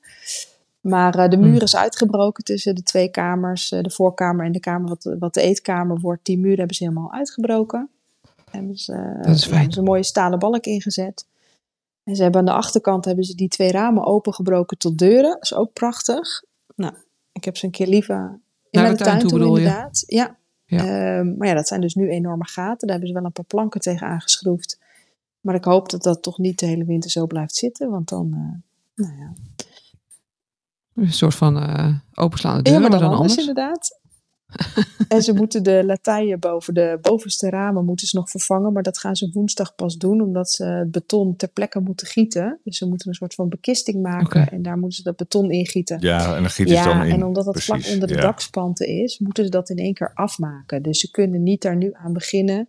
Maar 0.80 1.14
eh, 1.18 1.28
de 1.28 1.36
muur 1.36 1.50
Hmm. 1.52 1.60
is 1.60 1.76
uitgebroken 1.76 2.44
tussen 2.44 2.74
de 2.74 2.82
twee 2.82 3.08
kamers, 3.08 3.72
eh, 3.72 3.80
de 3.82 3.90
voorkamer 3.90 4.46
en 4.46 4.52
de 4.52 4.60
kamer 4.60 4.88
wat, 4.88 5.16
wat 5.18 5.34
de 5.34 5.40
eetkamer 5.40 6.00
wordt. 6.00 6.24
Die 6.24 6.38
muur 6.38 6.56
hebben 6.56 6.76
ze 6.76 6.84
helemaal 6.84 7.12
uitgebroken. 7.12 7.88
Hebben 8.50 8.76
ze, 8.78 9.18
Dat 9.22 9.34
is 9.34 9.42
fijn. 9.44 9.54
hebben 9.54 9.72
ze 9.72 9.78
een 9.78 9.84
mooie 9.84 10.02
stalen 10.02 10.38
balk 10.38 10.64
ingezet. 10.66 11.26
En 12.04 12.16
ze 12.16 12.22
hebben 12.22 12.40
aan 12.40 12.46
de 12.46 12.52
achterkant 12.52 13.04
hebben 13.04 13.24
ze 13.24 13.34
die 13.34 13.48
twee 13.48 13.70
ramen 13.70 14.04
opengebroken 14.04 14.78
tot 14.78 14.98
deuren. 14.98 15.30
Dat 15.32 15.42
is 15.42 15.54
ook 15.54 15.72
prachtig. 15.72 16.44
Nou, 16.76 16.94
ik 17.32 17.44
heb 17.44 17.56
ze 17.56 17.64
een 17.64 17.70
keer 17.70 17.86
liever 17.86 18.40
in 18.70 18.80
Naar 18.80 18.96
de, 18.96 19.04
tuin 19.04 19.18
toe, 19.18 19.38
je? 19.38 19.44
inderdaad. 19.46 20.02
Ja. 20.06 20.36
Ja. 20.66 20.78
Ehm, 20.78 21.36
maar 21.36 21.48
ja, 21.48 21.54
dat 21.54 21.68
zijn 21.68 21.80
dus 21.80 21.94
nu 21.94 22.08
enorme 22.08 22.46
gaten. 22.46 22.86
Daar 22.86 22.96
hebben 22.96 23.08
ze 23.08 23.14
wel 23.14 23.24
een 23.24 23.32
paar 23.32 23.44
planken 23.44 23.80
tegen 23.80 24.06
aangeschroefd. 24.06 24.78
Maar 25.40 25.54
ik 25.54 25.64
hoop 25.64 25.90
dat 25.90 26.02
dat 26.02 26.22
toch 26.22 26.38
niet 26.38 26.58
de 26.58 26.66
hele 26.66 26.84
winter 26.84 27.10
zo 27.10 27.26
blijft 27.26 27.54
zitten. 27.54 27.90
Want 27.90 28.08
dan, 28.08 28.32
eh, 28.32 29.04
nou 29.06 29.18
ja. 29.18 29.32
Een 30.94 31.12
soort 31.12 31.34
van 31.34 31.58
eh 31.58 31.94
openslaande 32.14 32.62
deur, 32.62 32.72
maar 32.72 32.80
maar 32.80 32.90
dan 32.90 33.00
dan 33.00 33.08
anders, 33.08 33.30
anders. 33.30 33.48
inderdaad. 33.48 34.00
en 35.08 35.22
ze 35.22 35.32
moeten 35.32 35.62
de 35.62 35.82
latijen 35.86 36.38
boven 36.38 36.74
de 36.74 36.98
bovenste 37.00 37.50
ramen 37.50 37.84
moeten 37.84 38.06
ze 38.06 38.16
nog 38.16 38.30
vervangen. 38.30 38.72
Maar 38.72 38.82
dat 38.82 38.98
gaan 38.98 39.16
ze 39.16 39.30
woensdag 39.32 39.74
pas 39.74 39.96
doen. 39.96 40.20
Omdat 40.20 40.50
ze 40.50 40.64
het 40.64 40.90
beton 40.90 41.36
ter 41.36 41.48
plekke 41.48 41.80
moeten 41.80 42.06
gieten. 42.06 42.60
Dus 42.64 42.78
ze 42.78 42.88
moeten 42.88 43.08
een 43.08 43.14
soort 43.14 43.34
van 43.34 43.48
bekisting 43.48 44.02
maken. 44.02 44.48
En 44.48 44.62
daar 44.62 44.78
moeten 44.78 44.96
ze 44.96 45.02
dat 45.02 45.16
beton 45.16 45.50
in 45.50 45.66
gieten. 45.66 45.96
Ja, 46.00 46.36
en 46.36 46.40
dan 46.42 46.50
giet 46.50 46.68
het 46.68 46.78
Ja, 46.78 46.84
dan 46.84 47.06
in. 47.06 47.12
en 47.12 47.24
omdat 47.24 47.44
dat 47.44 47.62
vlak 47.62 47.86
onder 47.92 48.08
de 48.08 48.14
ja. 48.14 48.20
dakspanten 48.20 48.86
is, 48.86 49.18
moeten 49.18 49.44
ze 49.44 49.50
dat 49.50 49.70
in 49.70 49.78
één 49.78 49.94
keer 49.94 50.10
afmaken. 50.14 50.82
Dus 50.82 51.00
ze 51.00 51.10
kunnen 51.10 51.42
niet 51.42 51.62
daar 51.62 51.76
nu 51.76 51.90
aan 51.92 52.12
beginnen. 52.12 52.68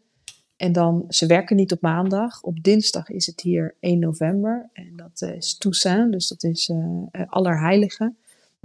En 0.58 0.72
dan, 0.72 1.06
ze 1.10 1.26
werken 1.26 1.56
niet 1.56 1.72
op 1.72 1.82
maandag. 1.82 2.42
Op 2.42 2.64
dinsdag 2.64 3.10
is 3.10 3.26
het 3.26 3.42
hier 3.42 3.76
1 3.80 4.00
november. 4.00 4.70
En 4.74 4.94
dat 4.96 5.22
eh, 5.22 5.36
is 5.36 5.58
Toussaint, 5.58 6.12
dus 6.12 6.28
dat 6.28 6.44
is 6.44 6.70
eh 6.70 6.78
eh, 7.12 7.22
Allerheilige. 7.28 8.14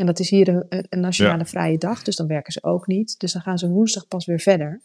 En 0.00 0.06
dat 0.06 0.18
is 0.18 0.30
hier 0.30 0.48
een, 0.48 0.64
een 0.88 1.00
nationale 1.00 1.38
Ja. 1.38 1.44
vrije 1.46 1.78
dag, 1.78 2.02
dus 2.02 2.16
dan 2.16 2.26
werken 2.26 2.52
ze 2.52 2.62
ook 2.62 2.86
niet. 2.86 3.18
Dus 3.18 3.32
dan 3.32 3.42
gaan 3.42 3.58
ze 3.58 3.68
woensdag 3.68 4.08
pas 4.08 4.26
weer 4.26 4.40
verder. 4.40 4.80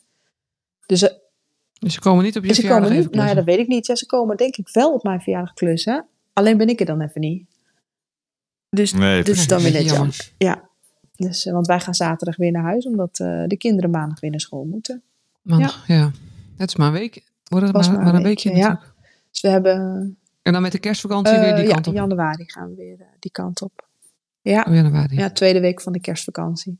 Dus 0.85 1.01
eh, 1.01 1.15
Dus 1.79 1.93
ze 1.93 1.99
komen 1.99 2.23
niet 2.23 2.37
op 2.37 2.43
je 2.45 2.53
ze 2.53 2.61
verjaardag 2.61 2.87
komen 2.89 3.03
niet, 3.03 3.13
nou 3.15 3.27
ja, 3.27 3.33
dat 3.33 3.45
weet 3.45 3.59
ik 3.59 3.67
niet. 3.67 3.85
Ja, 3.85 3.95
ze 3.95 4.05
komen 4.05 4.37
denk 4.37 4.55
ik 4.55 4.69
wel 4.69 4.93
op 4.93 5.03
mijn 5.03 5.21
verjaardag 5.21 5.53
klussen. 5.53 6.05
Alleen 6.33 6.57
ben 6.57 6.67
ik 6.67 6.79
er 6.79 6.85
dan 6.85 7.01
even 7.01 7.21
niet. 7.21 7.45
Dus 8.69 8.93
Nee, 8.93 9.23
dus 9.23 9.47
dan 9.47 9.61
weer 9.61 9.71
net 9.71 9.89
jammer. 9.89 10.31
Ja. 10.37 10.69
Dus, 11.15 11.45
eh, 11.45 11.53
want 11.53 11.67
wij 11.67 11.79
gaan 11.79 11.93
zaterdag 11.93 12.35
weer 12.35 12.51
naar 12.51 12.63
huis, 12.63 12.85
omdat 12.85 13.19
eh, 13.19 13.43
de 13.47 13.57
kinderen 13.57 13.89
maandag 13.89 14.19
weer 14.19 14.31
naar 14.31 14.39
school 14.39 14.63
moeten. 14.65 15.01
Maandag, 15.41 15.87
ja. 15.87 16.11
Het 16.57 16.69
is 16.69 16.75
maar 16.75 16.87
een 16.87 16.93
week. 16.93 17.23
Wordt 17.43 17.65
het 17.65 17.75
Was 17.75 17.87
maar, 17.87 17.95
maar 17.95 18.05
maar 18.05 18.13
een 18.13 18.19
een 18.19 18.25
weekje 18.25 18.49
ja. 18.49 18.55
natuurlijk. 18.55 18.93
Dus 19.31 19.41
we 19.41 19.47
hebben 19.49 19.75
En 20.41 20.53
dan 20.53 20.61
met 20.61 20.71
de 20.71 20.79
kerstvakantie 20.79 21.39
weer 21.39 21.55
die 21.55 21.65
ja, 21.65 21.71
kant 21.73 21.87
op. 21.87 21.93
in 21.93 21.99
januari 21.99 22.43
gaan 22.47 22.69
we 22.69 22.75
weer 22.75 22.97
die 23.19 23.31
kant 23.31 23.61
op. 23.61 23.84
Ja, 24.53 24.65
Oh, 24.67 24.73
januari. 24.73 25.15
ja, 25.15 25.29
tweede 25.29 25.59
week 25.59 25.81
van 25.81 25.93
de 25.93 25.99
kerstvakantie. 25.99 26.77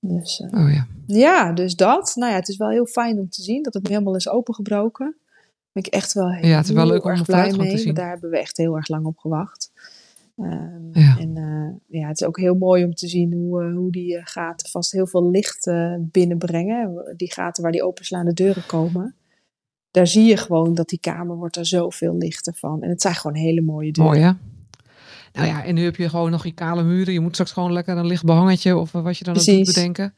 Dus 0.00 0.40
eh, 0.40 0.60
Oh 0.64 0.72
ja. 0.72 0.86
ja, 1.06 1.52
dus 1.52 1.76
dat. 1.76 2.12
Nou 2.16 2.30
ja, 2.30 2.38
het 2.38 2.48
is 2.48 2.56
wel 2.56 2.68
heel 2.70 2.86
fijn 2.86 3.18
om 3.18 3.28
te 3.28 3.42
zien 3.42 3.62
dat 3.62 3.74
het 3.74 3.82
nu 3.82 3.90
helemaal 3.90 4.16
is 4.16 4.28
opengebroken. 4.28 5.06
Daar 5.06 5.72
ben 5.72 5.82
ik 5.84 5.86
echt 5.86 6.12
wel 6.12 6.30
heel 6.32 6.48
Ja, 6.50 6.56
het 6.56 6.64
is 6.68 6.72
wel 6.72 6.86
leuk 6.86 7.04
om 7.04 7.10
erg 7.10 7.22
blij 7.24 7.36
vooruitgang 7.36 7.68
te 7.68 7.74
mee. 7.74 7.84
zien. 7.84 7.94
Daar 7.94 8.08
hebben 8.10 8.30
we 8.30 8.38
echt 8.38 8.56
heel 8.56 8.76
erg 8.76 8.88
lang 8.88 9.04
op 9.06 9.18
gewacht. 9.18 9.70
Ehm, 10.36 10.98
Ja. 10.98 11.16
En 11.18 11.36
eh, 11.36 12.00
ja, 12.00 12.08
het 12.08 12.20
is 12.20 12.26
ook 12.26 12.38
heel 12.38 12.54
mooi 12.54 12.84
om 12.84 12.94
te 12.94 13.08
zien 13.08 13.32
hoe, 13.32 13.62
eh, 13.64 13.74
hoe 13.76 13.90
die 13.92 14.20
gaten 14.24 14.68
vast 14.70 14.92
heel 14.92 15.06
veel 15.06 15.30
licht 15.30 15.70
binnenbrengen. 16.00 17.14
Die 17.16 17.32
gaten 17.32 17.62
waar 17.62 17.72
die 17.72 17.82
openslaande 17.84 18.32
deuren 18.32 18.66
komen. 18.66 19.14
Daar 19.90 20.06
zie 20.06 20.24
je 20.24 20.36
gewoon 20.36 20.74
dat 20.74 20.88
die 20.88 21.00
kamer 21.00 21.36
wordt 21.36 21.56
er 21.56 21.66
zoveel 21.66 22.16
lichter 22.16 22.54
van. 22.54 22.82
En 22.82 22.88
het 22.88 23.00
zijn 23.02 23.14
gewoon 23.14 23.36
hele 23.36 23.60
mooie 23.60 23.92
deuren. 23.92 24.12
Mooi 24.14 24.24
hè? 24.26 24.32
Nou 25.34 25.46
ja, 25.48 25.64
en 25.64 25.74
nu 25.74 25.84
heb 25.84 25.96
je 25.96 26.08
gewoon 26.08 26.30
nog 26.30 26.44
je 26.44 26.52
kale 26.52 26.82
muren. 26.82 27.12
Je 27.12 27.20
moet 27.20 27.32
straks 27.32 27.52
gewoon 27.52 27.72
lekker 27.72 27.96
een 27.96 28.06
licht 28.06 28.24
behangetje 28.24 28.76
of 28.76 28.92
wat 28.92 29.18
je 29.18 29.24
dan 29.24 29.36
ook 29.36 29.42
Precies. 29.44 29.66
bedenken. 29.74 30.14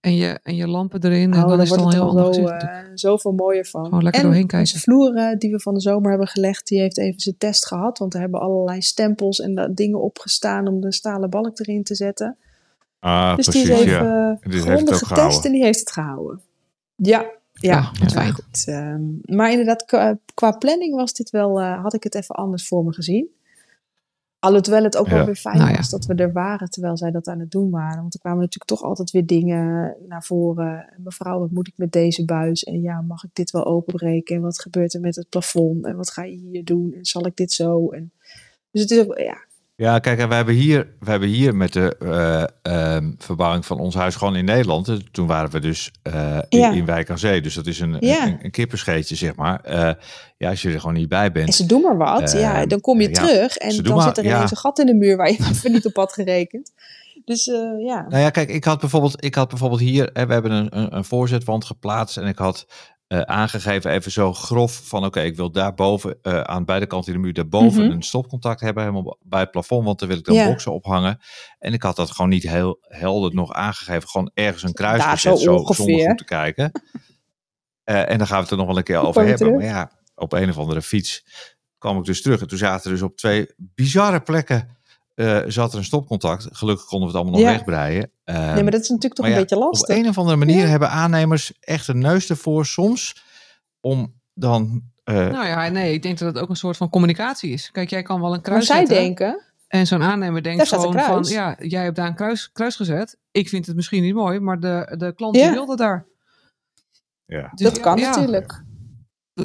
En 0.00 0.14
je, 0.14 0.38
en 0.42 0.56
je 0.56 0.68
lampen 0.68 1.04
erin. 1.04 1.32
en 1.32 1.42
Oh, 1.42 1.48
dan 1.48 1.48
dan 1.48 1.60
is 1.60 1.70
het 1.70 1.80
al 1.80 1.90
heel 1.90 2.02
al 2.02 2.08
ander 2.08 2.34
zo, 2.34 2.46
eh, 2.46 2.78
zoveel 2.94 3.32
mooier 3.32 3.66
van. 3.66 3.84
Gewoon 3.84 4.02
lekker 4.02 4.20
en 4.20 4.26
doorheen 4.26 4.46
kijken. 4.46 4.72
onze 4.72 4.78
vloer 4.80 5.34
die 5.38 5.50
we 5.50 5.60
van 5.60 5.74
de 5.74 5.80
zomer 5.80 6.10
hebben 6.10 6.28
gelegd, 6.28 6.66
die 6.66 6.80
heeft 6.80 6.98
even 6.98 7.20
zijn 7.20 7.34
test 7.38 7.66
gehad. 7.66 7.98
Want 7.98 8.14
er 8.14 8.20
hebben 8.20 8.40
allerlei 8.40 8.82
stempels 8.82 9.38
en 9.40 9.70
dingen 9.74 10.00
opgestaan 10.02 10.66
om 10.66 10.80
de 10.80 10.92
stalen 10.92 11.30
balk 11.30 11.58
erin 11.58 11.82
te 11.82 11.94
zetten. 11.94 12.36
Ah, 13.00 13.36
dus 13.36 13.44
precies, 13.48 13.64
die 13.68 13.72
is 13.72 13.80
even 13.80 13.92
ja. 14.06 14.38
Dus 14.40 14.52
heeft 14.52 14.54
het 14.54 14.62
grondig 14.62 14.94
ook 14.94 14.98
getest 15.00 15.06
gehouden. 15.12 15.42
en 15.44 15.52
die 15.52 15.62
heeft 15.62 15.80
het 15.80 15.92
gehouden. 15.92 16.40
Ja, 16.96 17.20
ja, 17.20 17.72
Ja, 17.72 17.82
wat 17.90 17.98
heel 17.98 18.08
fijn. 18.08 18.32
goed. 18.32 18.64
Ehm, 18.66 19.36
maar 19.36 19.50
inderdaad, 19.50 19.84
qua, 19.84 20.18
qua 20.34 20.50
planning 20.50 20.94
was 20.94 21.12
dit 21.12 21.30
wel, 21.30 21.60
eh, 21.60 21.82
had 21.82 21.94
ik 21.94 22.02
het 22.02 22.14
even 22.14 22.34
anders 22.34 22.68
voor 22.68 22.84
me 22.84 22.92
gezien. 22.92 23.28
Alhoewel 24.40 24.82
het 24.82 24.96
ook 24.96 25.06
Ja. 25.08 25.14
wel 25.14 25.24
weer 25.26 25.34
fijn 25.36 25.56
Nou 25.58 25.70
ja. 25.70 25.76
was 25.76 25.90
dat 25.90 26.06
we 26.06 26.14
er 26.14 26.32
waren 26.32 26.70
terwijl 26.70 26.96
zij 26.96 27.10
dat 27.10 27.26
aan 27.28 27.40
het 27.40 27.50
doen 27.50 27.70
waren. 27.70 28.00
Want 28.00 28.14
er 28.14 28.20
kwamen 28.20 28.38
natuurlijk 28.40 28.70
toch 28.70 28.82
altijd 28.82 29.10
weer 29.10 29.26
dingen 29.26 29.96
naar 30.08 30.24
voren. 30.24 30.92
Mevrouw, 30.96 31.38
wat 31.38 31.50
moet 31.50 31.68
ik 31.68 31.74
met 31.76 31.92
deze 31.92 32.24
buis? 32.24 32.64
En 32.64 32.80
ja, 32.80 33.00
mag 33.00 33.24
ik 33.24 33.30
dit 33.32 33.50
wel 33.50 33.64
openbreken? 33.66 34.36
En 34.36 34.42
wat 34.42 34.60
gebeurt 34.60 34.94
er 34.94 35.00
met 35.00 35.16
het 35.16 35.28
plafond? 35.28 35.84
En 35.84 35.96
wat 35.96 36.10
ga 36.10 36.22
je 36.24 36.36
hier 36.36 36.64
doen? 36.64 36.92
En 36.94 37.04
zal 37.04 37.26
ik 37.26 37.36
dit 37.36 37.52
zo? 37.52 37.88
En, 37.90 38.12
dus 38.70 38.82
het 38.82 38.90
is 38.90 38.98
ook, 38.98 39.18
ja, 39.18 39.44
Ja, 39.80 39.98
kijk, 39.98 40.18
en 40.18 40.28
we 40.28 40.34
hebben 40.34 40.54
hier, 40.54 40.94
we 41.00 41.10
hebben 41.10 41.28
hier 41.28 41.56
met 41.56 41.72
de 41.72 41.96
eh, 41.98 42.94
ehm, 42.96 43.10
verbouwing 43.18 43.66
van 43.66 43.78
ons 43.78 43.94
huis 43.94 44.16
gewoon 44.16 44.36
in 44.36 44.44
Nederland. 44.44 44.88
eh, 44.88 44.96
Toen 45.10 45.26
waren 45.26 45.50
we 45.50 45.60
dus 45.60 45.90
eh, 46.02 46.38
in, 46.48 46.58
Ja. 46.58 46.72
in 46.72 46.84
Wijk 46.84 47.10
aan 47.10 47.18
Zee. 47.18 47.40
Dus 47.40 47.54
dat 47.54 47.66
is 47.66 47.80
een, 47.80 47.96
Ja. 48.00 48.26
een, 48.26 48.38
een 48.42 48.50
kipperscheetje, 48.50 49.14
zeg 49.16 49.34
maar. 49.36 49.60
Ja, 50.38 50.48
als 50.50 50.62
je 50.62 50.72
er 50.72 50.80
gewoon 50.80 50.94
niet 50.94 51.08
bij 51.08 51.32
bent. 51.32 51.46
En 51.46 51.52
ze 51.52 51.66
doen 51.66 51.80
maar 51.82 51.96
wat. 51.96 52.32
ja, 52.32 52.66
dan 52.66 52.80
kom 52.80 53.00
je 53.00 53.10
terug 53.10 53.56
en 53.56 53.82
dan 53.82 53.94
maar- 53.96 54.06
zit 54.06 54.18
er 54.18 54.24
ineens 54.24 54.50
een 54.50 54.56
gat 54.56 54.78
in 54.78 54.86
de 54.86 54.94
muur 54.94 55.16
waar 55.16 55.30
je 55.30 55.38
even 55.50 55.72
niet 55.72 55.86
op 55.86 55.96
had 55.96 56.12
gerekend. 56.12 56.72
Dus 57.24 57.44
ja. 57.78 58.06
Nou 58.08 58.22
ja, 58.22 58.30
kijk, 58.30 58.48
ik 58.50 58.64
had 58.64 58.80
bijvoorbeeld, 58.80 59.24
ik 59.24 59.34
had 59.34 59.48
bijvoorbeeld 59.48 59.80
hier, 59.80 60.10
hè, 60.12 60.26
we 60.26 60.32
hebben 60.32 60.50
een, 60.52 60.78
een, 60.78 60.96
een 60.96 61.04
voorzetwand 61.04 61.64
geplaatst 61.64 62.16
en 62.16 62.26
ik 62.26 62.38
had 62.38 62.66
eh, 63.08 63.20
aangegeven 63.20 63.90
even 63.90 64.12
zo 64.12 64.32
grof 64.32 64.80
van, 64.84 65.04
oké, 65.04 65.20
ik 65.20 65.36
wil 65.36 65.50
daarboven, 65.50 66.18
eh 66.22 66.40
aan 66.40 66.64
beide 66.64 66.86
kanten 66.86 67.12
in 67.12 67.18
de 67.18 67.24
muur, 67.24 67.34
daarboven 67.34 67.82
Mhm. 67.84 67.90
een 67.92 68.02
stopcontact 68.02 68.60
hebben, 68.60 68.82
helemaal 68.82 69.18
bij 69.22 69.40
het 69.40 69.50
plafond, 69.50 69.84
want 69.84 69.98
daar 69.98 70.08
wil 70.08 70.18
ik 70.18 70.24
dan 70.24 70.44
boksen 70.44 70.72
ophangen. 70.72 71.18
En 71.58 71.72
ik 71.72 71.82
had 71.82 71.96
dat 71.96 72.10
gewoon 72.10 72.30
niet 72.30 72.42
heel 72.48 72.78
helder 72.80 73.34
nog 73.34 73.52
aangegeven, 73.52 74.08
gewoon 74.08 74.30
ergens 74.34 74.62
een 74.62 74.72
kruis 74.72 75.02
Daar 75.02 75.10
gezet, 75.10 75.38
zo 75.38 75.58
zo, 75.58 75.72
zonder 75.72 76.06
goed 76.06 76.18
te 76.18 76.24
kijken. 76.24 76.70
Eh, 77.84 78.10
en 78.10 78.18
daar 78.18 78.26
gaan 78.26 78.36
we 78.36 78.42
het 78.42 78.50
er 78.50 78.56
nog 78.56 78.66
wel 78.66 78.76
een 78.76 78.82
keer 78.82 78.98
over 79.00 79.26
hebben. 79.26 79.54
Maar 79.54 79.64
ja, 79.64 79.90
op 80.14 80.32
een 80.32 80.48
of 80.48 80.58
andere 80.58 80.82
fiets 80.82 81.24
kwam 81.78 81.98
ik 81.98 82.04
dus 82.04 82.22
terug. 82.22 82.40
En 82.40 82.46
toen 82.46 82.58
zaten 82.58 82.84
er 82.84 82.96
dus 82.96 83.02
op 83.06 83.16
twee 83.16 83.46
bizarre 83.56 84.20
plekken 84.20 84.77
eh, 85.18 85.42
zat 85.46 85.72
er 85.72 85.78
een 85.78 85.84
stopcontact. 85.84 86.48
Gelukkig 86.52 86.86
konden 86.86 87.08
we 87.08 87.14
het 87.14 87.22
allemaal 87.24 87.40
nog 87.40 87.50
Ja. 87.50 87.56
wegbreien. 87.56 88.10
Ehm, 88.24 88.54
nee, 88.54 88.62
maar 88.62 88.72
dat 88.72 88.80
is 88.80 88.88
natuurlijk 88.88 89.14
toch 89.14 89.24
maar 89.24 89.34
een 89.34 89.40
ja, 89.40 89.40
beetje 89.40 89.58
lastig. 89.64 89.96
op 89.96 90.02
een 90.02 90.08
of 90.08 90.18
andere 90.18 90.36
manier 90.36 90.60
Ja. 90.60 90.66
hebben 90.66 90.90
aannemers 90.90 91.52
echt 91.60 91.88
een 91.88 91.98
neus 91.98 92.30
ervoor 92.30 92.66
soms 92.66 93.22
om 93.80 94.20
dan. 94.34 94.82
eh, 95.04 95.14
Nou 95.14 95.46
ja, 95.46 95.68
nee, 95.68 95.92
ik 95.92 96.02
denk 96.02 96.18
dat 96.18 96.34
het 96.34 96.42
ook 96.42 96.48
een 96.48 96.56
soort 96.56 96.76
van 96.76 96.88
communicatie 96.90 97.52
is. 97.52 97.70
Kijk, 97.70 97.90
jij 97.90 98.02
kan 98.02 98.16
wel 98.20 98.26
een 98.26 98.32
Maar 98.32 98.40
kruis 98.42 98.66
zij 98.66 98.76
zetten. 98.78 98.96
denken, 98.96 99.42
En 99.68 99.86
zo'n 99.86 100.02
aannemer 100.02 100.42
denkt 100.42 100.68
gewoon 100.68 100.98
van, 101.00 101.24
ja, 101.24 101.56
jij 101.58 101.82
hebt 101.82 101.96
daar 101.96 102.06
een 102.06 102.14
kruis, 102.14 102.52
kruis 102.52 102.76
gezet. 102.76 103.18
Ik 103.30 103.48
vind 103.48 103.66
het 103.66 103.76
misschien 103.76 104.02
niet 104.02 104.14
mooi, 104.14 104.40
maar 104.40 104.60
de, 104.60 104.94
de 104.98 105.12
klant 105.14 105.36
wilde 105.36 105.76
daar. 105.76 106.06
ja, 107.24 107.50
Dus 107.54 107.68
dat 107.70 107.80
kan 107.80 107.98
ja. 107.98 108.08
natuurlijk. 108.10 108.62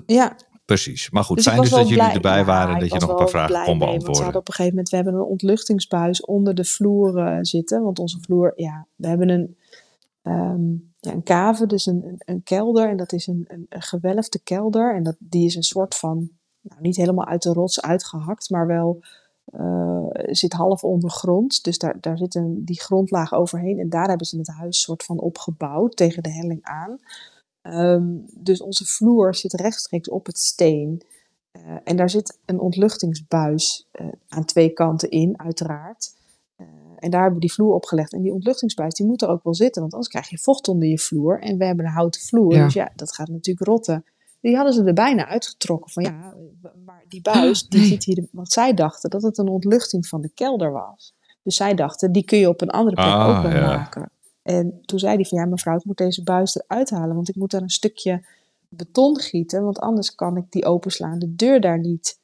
Ja, 0.06 0.36
precies. 0.66 1.10
Maar 1.10 1.24
goed, 1.24 1.36
Dus 1.36 1.48
fijn 1.48 1.62
dus 1.62 1.70
dat 1.70 1.88
jullie 1.88 2.12
erbij 2.12 2.46
waren 2.46 2.74
en 2.74 2.80
dat 2.80 2.92
je 2.92 3.00
nog 3.00 3.10
een 3.10 3.16
paar 3.16 3.30
vragen 3.30 3.56
kon 3.56 3.64
mee, 3.66 3.66
Want 3.66 3.80
beantwoorden. 3.80 4.24
hadden 4.24 4.42
op 4.42 4.48
een 4.48 4.54
gegeven 4.54 4.76
moment, 4.76 4.90
we 4.90 4.96
hebben 4.96 5.14
een 5.14 5.28
ontluchtingsbuis 5.28 6.26
onder 6.26 6.56
de 6.56 6.66
vloer 6.66 7.38
zitten. 7.42 7.84
Want 7.84 8.00
onze 8.00 8.20
vloer, 8.22 8.54
ja, 8.56 8.88
we 8.96 9.08
hebben 9.08 9.30
een, 9.30 9.58
ehm, 10.22 10.72
ja, 11.00 11.12
een 11.12 11.24
kave, 11.24 11.66
dus 11.66 11.86
een, 11.86 12.04
een, 12.06 12.22
een 12.26 12.44
kelder. 12.44 12.90
En 12.90 12.98
dat 12.98 13.12
is 13.12 13.28
een, 13.28 13.46
een, 13.48 13.66
een 13.70 13.82
gewelfde 13.82 14.40
kelder. 14.44 14.96
En 14.96 15.04
dat, 15.04 15.16
die 15.20 15.46
is 15.46 15.56
een 15.56 15.64
soort 15.64 15.96
van, 15.96 16.30
nou, 16.62 16.82
niet 16.82 16.96
helemaal 16.96 17.26
uit 17.26 17.42
de 17.42 17.54
rots 17.54 17.82
uitgehakt, 17.82 18.50
maar 18.50 18.68
wel 18.68 19.04
eh, 19.46 20.06
zit 20.14 20.54
half 20.54 20.84
ondergrond. 20.84 21.64
Dus 21.64 21.78
daar, 21.78 21.98
daar 22.02 22.18
zit 22.18 22.36
een, 22.36 22.66
die 22.66 22.82
grondlaag 22.82 23.34
overheen. 23.34 23.80
En 23.80 23.90
daar 23.90 24.08
hebben 24.08 24.28
ze 24.28 24.38
het 24.38 24.48
huis 24.48 24.82
soort 24.82 25.04
van 25.04 25.20
opgebouwd 25.20 25.96
tegen 25.96 26.24
de 26.24 26.32
helling 26.32 26.64
aan. 26.64 27.00
Ehm, 27.64 28.04
dus 28.34 28.62
onze 28.62 28.86
vloer 28.86 29.36
zit 29.36 29.54
rechtstreeks 29.54 30.10
op 30.10 30.26
het 30.26 30.38
steen. 30.40 31.02
Eh, 31.52 31.62
en 31.84 31.96
daar 31.96 32.10
zit 32.10 32.40
een 32.46 32.60
ontluchtingsbuis 32.60 33.88
eh, 33.92 34.08
aan 34.28 34.46
twee 34.46 34.70
kanten 34.70 35.10
in, 35.10 35.40
uiteraard. 35.40 36.14
Eh, 36.56 36.66
en 36.96 37.10
daar 37.12 37.22
hebben 37.22 37.40
we 37.40 37.46
die 37.46 37.54
vloer 37.54 37.74
opgelegd. 37.74 38.14
En 38.14 38.22
die 38.22 38.34
ontluchtingsbuis 38.34 38.94
die 38.94 39.06
moet 39.06 39.22
er 39.22 39.28
ook 39.28 39.44
wel 39.44 39.56
zitten, 39.56 39.82
want 39.82 39.94
anders 39.94 40.12
krijg 40.12 40.30
je 40.30 40.38
vocht 40.40 40.68
onder 40.68 40.88
je 40.88 41.00
vloer. 41.00 41.40
En 41.42 41.58
we 41.58 41.66
hebben 41.66 41.86
een 41.86 41.92
houten 41.92 42.22
vloer, 42.22 42.54
Ja. 42.54 42.64
dus 42.64 42.74
ja, 42.74 42.92
dat 42.96 43.14
gaat 43.14 43.28
natuurlijk 43.28 43.68
rotten. 43.68 44.06
Die 44.42 44.56
hadden 44.56 44.74
ze 44.74 44.84
er 44.84 44.94
bijna 44.94 45.26
uitgetrokken 45.28 45.92
van 45.92 46.04
ja, 46.04 46.34
maar 46.86 47.04
die 47.08 47.22
buis, 47.22 47.68
die 47.68 47.86
zit 47.86 48.04
hier, 48.04 48.28
want 48.32 48.52
zij 48.52 48.74
dachten 48.74 49.10
dat 49.10 49.22
het 49.22 49.38
een 49.38 49.48
ontluchting 49.48 50.08
van 50.08 50.22
de 50.22 50.30
kelder 50.30 50.72
was. 50.72 51.14
Dus 51.44 51.56
zij 51.56 51.74
dachten, 51.74 52.12
die 52.12 52.24
kun 52.24 52.38
je 52.38 52.50
op 52.50 52.62
een 52.62 52.70
andere 52.70 52.96
plek 52.96 53.08
Ah, 53.08 53.38
ook 53.38 53.44
wel 53.44 53.62
ja. 53.62 53.68
maken. 53.68 54.12
En 54.44 54.82
toen 54.86 55.00
zei 55.00 55.16
hij 55.16 55.26
van 55.26 55.38
ja, 55.38 55.46
mevrouw, 55.46 55.78
ik 55.78 55.86
moet 55.86 55.98
deze 55.98 56.24
buis 56.24 56.56
eruit 56.56 56.90
halen, 56.90 57.16
want 57.16 57.30
ik 57.30 57.36
moet 57.36 57.52
daar 57.52 57.62
een 57.62 57.70
stukje 57.70 58.26
beton 58.70 59.20
gieten, 59.20 59.64
want 59.64 59.80
anders 59.80 60.16
kan 60.16 60.38
ik 60.38 60.52
die 60.52 60.66
openslaande 60.66 61.36
deur 61.36 61.62
daar 61.62 61.80
niet 61.80 62.20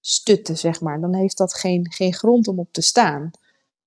stutten, 0.00 0.56
zeg 0.56 0.80
maar. 0.80 1.00
Dan 1.00 1.14
heeft 1.14 1.36
dat 1.36 1.54
geen, 1.54 1.92
geen 1.92 2.14
grond 2.14 2.48
om 2.48 2.58
op 2.58 2.72
te 2.72 2.82
staan. 2.82 3.30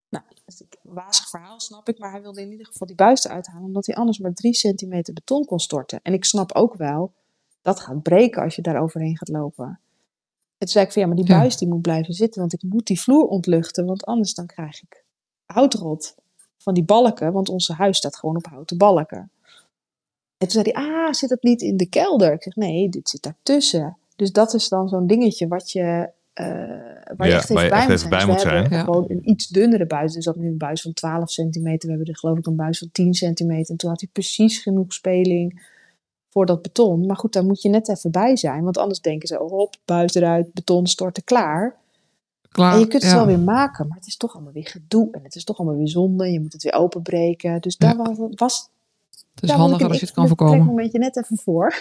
Nou, 0.10 0.24
dat 0.30 0.54
is 0.54 0.60
een 0.60 0.94
wazig 0.94 1.30
verhaal, 1.30 1.60
snap 1.60 1.90
ik, 1.90 2.00
maar 2.00 2.12
hij 2.12 2.22
wilde 2.22 2.42
in 2.42 2.52
ieder 2.52 2.66
geval 2.66 2.88
die 2.88 2.96
buis 2.96 3.24
eruit 3.24 3.48
halen, 3.48 3.66
omdat 3.66 3.86
hij 3.86 3.96
anders 3.96 4.20
maar 4.20 4.34
drie 4.34 4.54
centimeter 4.54 5.14
beton 5.14 5.46
kon 5.46 5.60
storten. 5.60 6.00
En 6.04 6.14
ik 6.14 6.26
snap 6.26 6.54
ook 6.54 6.76
wel, 6.76 7.14
dat 7.62 7.80
gaat 7.80 8.04
breken 8.04 8.44
als 8.44 8.56
je 8.56 8.62
daar 8.62 8.82
overheen 8.82 9.18
gaat 9.18 9.30
lopen. 9.30 9.66
En 9.66 10.66
toen 10.66 10.68
zei 10.68 10.86
ik 10.86 10.92
van 10.92 11.02
ja, 11.02 11.08
maar 11.08 11.18
die 11.18 11.26
buis 11.26 11.58
die 11.58 11.68
moet 11.68 11.82
blijven 11.82 12.14
zitten, 12.14 12.40
want 12.40 12.54
ik 12.54 12.64
moet 12.64 12.88
die 12.88 13.02
vloer 13.02 13.28
ontluchten, 13.28 13.86
want 13.86 14.06
anders 14.06 14.34
dan 14.34 14.46
krijg 14.46 14.82
ik 14.82 15.04
houtrot 15.46 16.16
van 16.58 16.74
die 16.74 16.84
balken, 16.84 17.32
want 17.32 17.50
onze 17.50 17.74
huis 17.74 17.98
staat 17.98 18.18
gewoon 18.18 18.36
op 18.36 18.46
houten 18.46 18.78
balken. 18.78 19.32
En 20.38 20.48
toen 20.48 20.64
zei 20.64 20.72
hij, 20.72 20.84
ah, 20.84 21.14
zit 21.14 21.30
het 21.30 21.44
niet 21.44 21.62
in 21.62 21.78
de 21.78 21.90
kelder? 21.90 22.34
Ik 22.34 22.44
zeg, 22.44 22.56
nee, 22.56 22.90
dit 22.90 23.10
zit 23.10 23.24
daartussen. 23.24 23.98
Dus 24.16 24.32
dat 24.32 24.54
is 24.54 24.70
dan 24.70 24.90
zo'n 24.90 25.08
dingetje 25.08 25.48
wat 25.48 25.72
je, 25.72 26.10
eh, 26.34 26.46
waar 27.16 27.28
je 27.28 27.34
Ja, 27.34 27.38
echt 27.38 27.50
even 27.50 27.64
je 27.64 27.70
bij 27.70 27.80
echt 27.80 27.88
moet 27.88 27.98
even 27.98 28.00
zijn. 28.00 28.10
bij 28.10 28.20
Dus 28.20 28.28
moet 28.28 28.42
we 28.44 28.50
hebben 28.50 28.70
zijn. 28.70 28.80
Ja. 28.80 28.86
gewoon 28.86 29.06
een 29.08 29.30
iets 29.30 29.48
dunnere 29.48 29.86
buis. 29.86 30.14
Dus 30.14 30.26
dat 30.26 30.36
nu 30.36 30.48
een 30.48 30.58
buis 30.58 30.82
van 30.82 30.94
12 30.94 31.32
centimeter. 31.32 31.90
We 31.90 31.96
hebben 31.96 32.14
er 32.14 32.20
geloof 32.20 32.38
ik 32.38 32.46
een 32.46 32.56
buis 32.56 32.78
van 32.78 32.90
10 32.92 33.14
centimeter. 33.14 33.72
En 33.72 33.78
toen 33.78 33.90
had 33.90 34.02
hij 34.02 34.10
precies 34.14 34.60
genoeg 34.60 34.94
speling 34.94 35.68
voor 36.30 36.46
dat 36.46 36.62
beton. 36.62 37.06
Maar 37.06 37.18
goed, 37.18 37.34
daar 37.34 37.46
moet 37.46 37.62
je 37.62 37.70
net 37.70 37.90
even 37.90 38.12
bij 38.12 38.36
zijn. 38.38 38.64
Want 38.64 38.78
anders 38.78 39.02
denken 39.02 39.28
ze, 39.28 39.42
oh, 39.42 39.52
hop, 39.52 39.76
buis 39.86 40.14
eruit, 40.14 40.54
beton 40.54 40.88
storten, 40.88 41.24
klaar. 41.24 41.76
Klaar. 42.58 42.74
En 42.74 42.80
je 42.80 42.88
kunt 42.88 43.02
het 43.02 43.12
ja. 43.12 43.18
wel 43.18 43.28
weer 43.28 43.40
maken, 43.40 43.88
maar 43.88 43.98
het 43.98 44.08
is 44.08 44.18
toch 44.18 44.34
allemaal 44.36 44.54
weer 44.54 44.68
gedoe. 44.68 45.08
En 45.12 45.24
het 45.24 45.36
is 45.36 45.44
toch 45.44 45.58
allemaal 45.58 45.78
weer 45.78 45.88
zonde. 45.88 46.32
Je 46.32 46.40
moet 46.40 46.54
het 46.54 46.64
weer 46.64 46.74
openbreken. 46.74 47.62
Dus 47.62 47.78
daar 47.78 47.96
was, 47.96 48.18
was 48.18 48.70
Het 49.10 49.44
is 49.44 49.50
daar 49.50 49.50
ik 49.50 49.56
handiger 49.56 49.84
een 49.86 49.90
als 49.90 50.00
je 50.00 50.06
het 50.06 50.16
kan 50.16 50.24
een 50.24 50.30
voorkomen. 50.30 50.66
momentje 50.66 51.00
net 51.00 51.18
even 51.18 51.38
voor. 51.38 51.76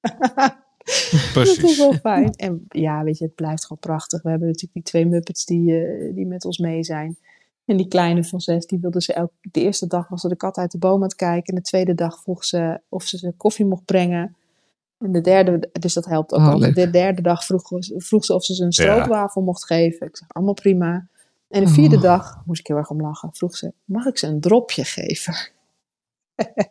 Dat 1.34 1.46
is 1.46 1.54
Precies. 1.56 1.78
wel 1.78 1.92
fijn. 1.92 2.32
En 2.32 2.64
ja, 2.68 3.04
weet 3.04 3.18
je, 3.18 3.24
het 3.24 3.34
blijft 3.34 3.62
gewoon 3.62 3.78
prachtig. 3.78 4.22
We 4.22 4.28
hebben 4.28 4.46
natuurlijk 4.46 4.74
die 4.74 4.82
twee 4.82 5.06
Muppets 5.06 5.44
die, 5.44 5.84
eh, 5.84 6.14
die 6.14 6.26
met 6.26 6.44
ons 6.44 6.58
mee 6.58 6.84
zijn. 6.84 7.16
En 7.64 7.76
die 7.76 7.88
kleine 7.88 8.24
van 8.24 8.40
zes, 8.40 8.66
die 8.66 8.78
wilde 8.78 9.02
ze 9.02 9.12
elke... 9.12 9.32
De 9.40 9.60
eerste 9.60 9.86
dag 9.86 10.08
was 10.08 10.20
ze 10.20 10.28
de 10.28 10.36
kat 10.36 10.56
uit 10.56 10.70
de 10.70 10.78
boom 10.78 10.94
aan 10.94 11.02
het 11.02 11.14
kijken. 11.14 11.54
En 11.54 11.54
de 11.54 11.68
tweede 11.68 11.94
dag 11.94 12.20
vroeg 12.20 12.44
ze 12.44 12.80
of 12.88 13.02
ze 13.02 13.18
ze 13.18 13.32
koffie 13.36 13.66
mocht 13.66 13.84
brengen. 13.84 14.36
En 15.02 15.12
de 15.12 15.20
derde, 15.20 15.68
dus 15.80 15.94
dat 15.94 16.04
helpt 16.04 16.32
ook 16.32 16.40
Oh. 16.40 16.74
De 16.74 16.90
derde 16.90 17.22
dag 17.22 17.44
vroeg, 17.44 17.68
vroeg 17.96 18.24
ze 18.24 18.34
of 18.34 18.44
ze 18.44 18.54
ze 18.54 18.64
een 18.64 18.72
stroopwafel 18.72 19.42
mocht 19.42 19.64
geven. 19.64 20.06
Ik 20.06 20.16
zeg, 20.16 20.28
allemaal 20.28 20.54
prima. 20.54 21.08
En 21.48 21.64
de 21.64 21.70
vierde 21.70 21.96
Oh. 21.96 22.02
dag, 22.02 22.42
moest 22.46 22.60
ik 22.60 22.66
heel 22.66 22.76
erg 22.76 22.90
om 22.90 23.00
lachen, 23.00 23.28
vroeg 23.32 23.56
ze, 23.56 23.72
mag 23.84 24.06
ik 24.06 24.18
ze 24.18 24.26
een 24.26 24.40
dropje 24.40 24.84
geven? 24.84 25.34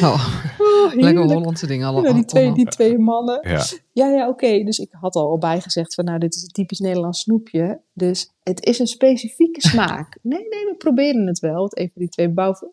Oh, 0.00 0.42
Oh, 0.58 0.94
lekker. 0.94 1.22
Hollandse 1.22 1.66
dingen 1.66 1.86
allemaal. 1.86 2.10
Ja, 2.10 2.12
die, 2.16 2.24
twee, 2.24 2.52
die 2.52 2.66
twee 2.66 2.98
mannen. 2.98 3.48
Ja. 3.48 3.62
Ja, 3.92 4.06
ja, 4.06 4.28
oké. 4.28 4.64
Dus 4.64 4.78
ik 4.78 4.88
had 4.92 5.14
al 5.14 5.38
bijgezegd 5.38 5.94
van, 5.94 6.04
nou, 6.04 6.18
dit 6.18 6.34
is 6.34 6.42
een 6.42 6.48
typisch 6.48 6.78
Nederlands 6.78 7.20
snoepje. 7.20 7.80
Dus 7.92 8.32
het 8.42 8.64
is 8.64 8.78
een 8.78 8.86
specifieke 8.86 9.60
smaak. 9.70 10.18
Nee, 10.22 10.38
nee, 10.48 10.64
we 10.64 10.74
proberen 10.78 11.26
het 11.26 11.38
wel. 11.38 11.54
Want 11.54 11.76
even 11.76 11.92
die 12.00 12.08
twee 12.08 12.28
bouwen. 12.28 12.72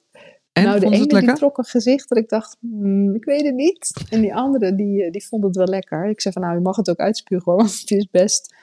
En, 0.57 0.63
nou, 0.63 0.79
de 0.79 0.85
ene 0.85 0.97
het 0.97 1.11
lekker? 1.11 1.29
die 1.31 1.39
trok 1.39 1.57
een 1.57 1.63
gezicht 1.63 2.09
dat 2.09 2.17
ik 2.17 2.29
dacht, 2.29 2.57
hmm, 2.59 3.15
ik 3.15 3.25
weet 3.25 3.45
het 3.45 3.55
niet. 3.55 3.91
En 4.09 4.21
die 4.21 4.35
andere, 4.35 4.75
die, 4.75 5.03
eh, 5.03 5.11
die 5.11 5.27
vond 5.27 5.43
het 5.43 5.55
wel 5.55 5.67
lekker. 5.67 6.05
Ik 6.09 6.21
zei 6.21 6.33
van, 6.33 6.43
nou, 6.43 6.55
je 6.55 6.61
mag 6.61 6.75
het 6.75 6.89
ook 6.89 6.97
uitspugen 6.99 7.51
hoor, 7.51 7.55
want 7.63 7.79
het 7.79 7.91
is 7.91 8.09
best 8.11 8.55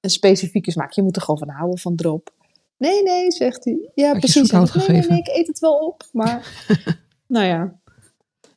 een 0.00 0.10
specifieke 0.10 0.70
smaak. 0.70 0.92
Je 0.92 1.02
moet 1.02 1.16
er 1.16 1.22
gewoon 1.22 1.38
van 1.38 1.48
houden, 1.48 1.78
van 1.78 1.96
drop. 1.96 2.34
Nee, 2.76 3.02
nee, 3.02 3.30
zegt 3.30 3.64
hij. 3.64 3.90
Ja, 3.94 4.12
precies. 4.12 4.50
Ik 4.50 4.52
nee, 4.52 4.88
nee, 4.88 5.08
nee, 5.08 5.18
ik 5.18 5.28
eet 5.28 5.46
het 5.46 5.58
wel 5.58 5.74
op. 5.76 6.02
Maar, 6.12 6.66
nou 7.26 7.46
ja. 7.46 7.78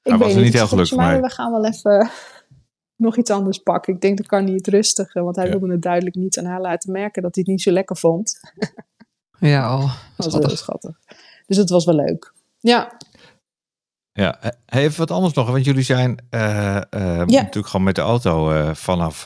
Ik 0.03 0.13
was 0.15 0.33
er 0.33 0.41
niet 0.41 0.53
heel 0.53 0.67
gelukkig 0.67 0.95
"Jamai, 0.95 1.11
mee." 1.11 1.21
We 1.21 1.29
gaan 1.29 1.51
wel 1.51 1.65
even 1.65 2.09
nog 3.05 3.17
iets 3.17 3.29
anders 3.29 3.57
pakken. 3.57 3.93
Ik 3.93 4.01
denk, 4.01 4.17
dat 4.17 4.27
kan 4.27 4.43
niet 4.43 4.67
rustig. 4.67 5.13
Want 5.13 5.35
hij 5.35 5.45
Ja. 5.45 5.51
wilde 5.51 5.71
het 5.71 5.81
duidelijk 5.81 6.15
niet 6.15 6.37
aan 6.37 6.45
haar 6.45 6.61
laten 6.61 6.91
merken 6.91 7.21
dat 7.21 7.35
hij 7.35 7.43
het 7.43 7.51
niet 7.53 7.61
zo 7.61 7.71
lekker 7.71 7.97
vond. 7.97 8.39
Ja, 9.39 9.75
oh, 9.77 9.95
Dat 10.17 10.31
was 10.31 10.45
heel 10.45 10.57
schattig. 10.57 10.99
Dus 11.45 11.57
het 11.57 11.69
was 11.69 11.85
wel 11.85 11.95
leuk. 11.95 12.33
Ja, 12.59 12.97
Ja, 14.11 14.39
even 14.65 14.99
wat 14.99 15.11
anders 15.11 15.33
nog. 15.33 15.51
Want 15.51 15.65
jullie 15.65 15.83
zijn 15.83 16.17
eh, 16.29 16.75
eh, 16.75 16.83
natuurlijk 17.27 17.67
gewoon 17.67 17.85
met 17.85 17.95
de 17.95 18.01
auto 18.01 18.51
eh, 18.51 18.73
vanaf 18.73 19.21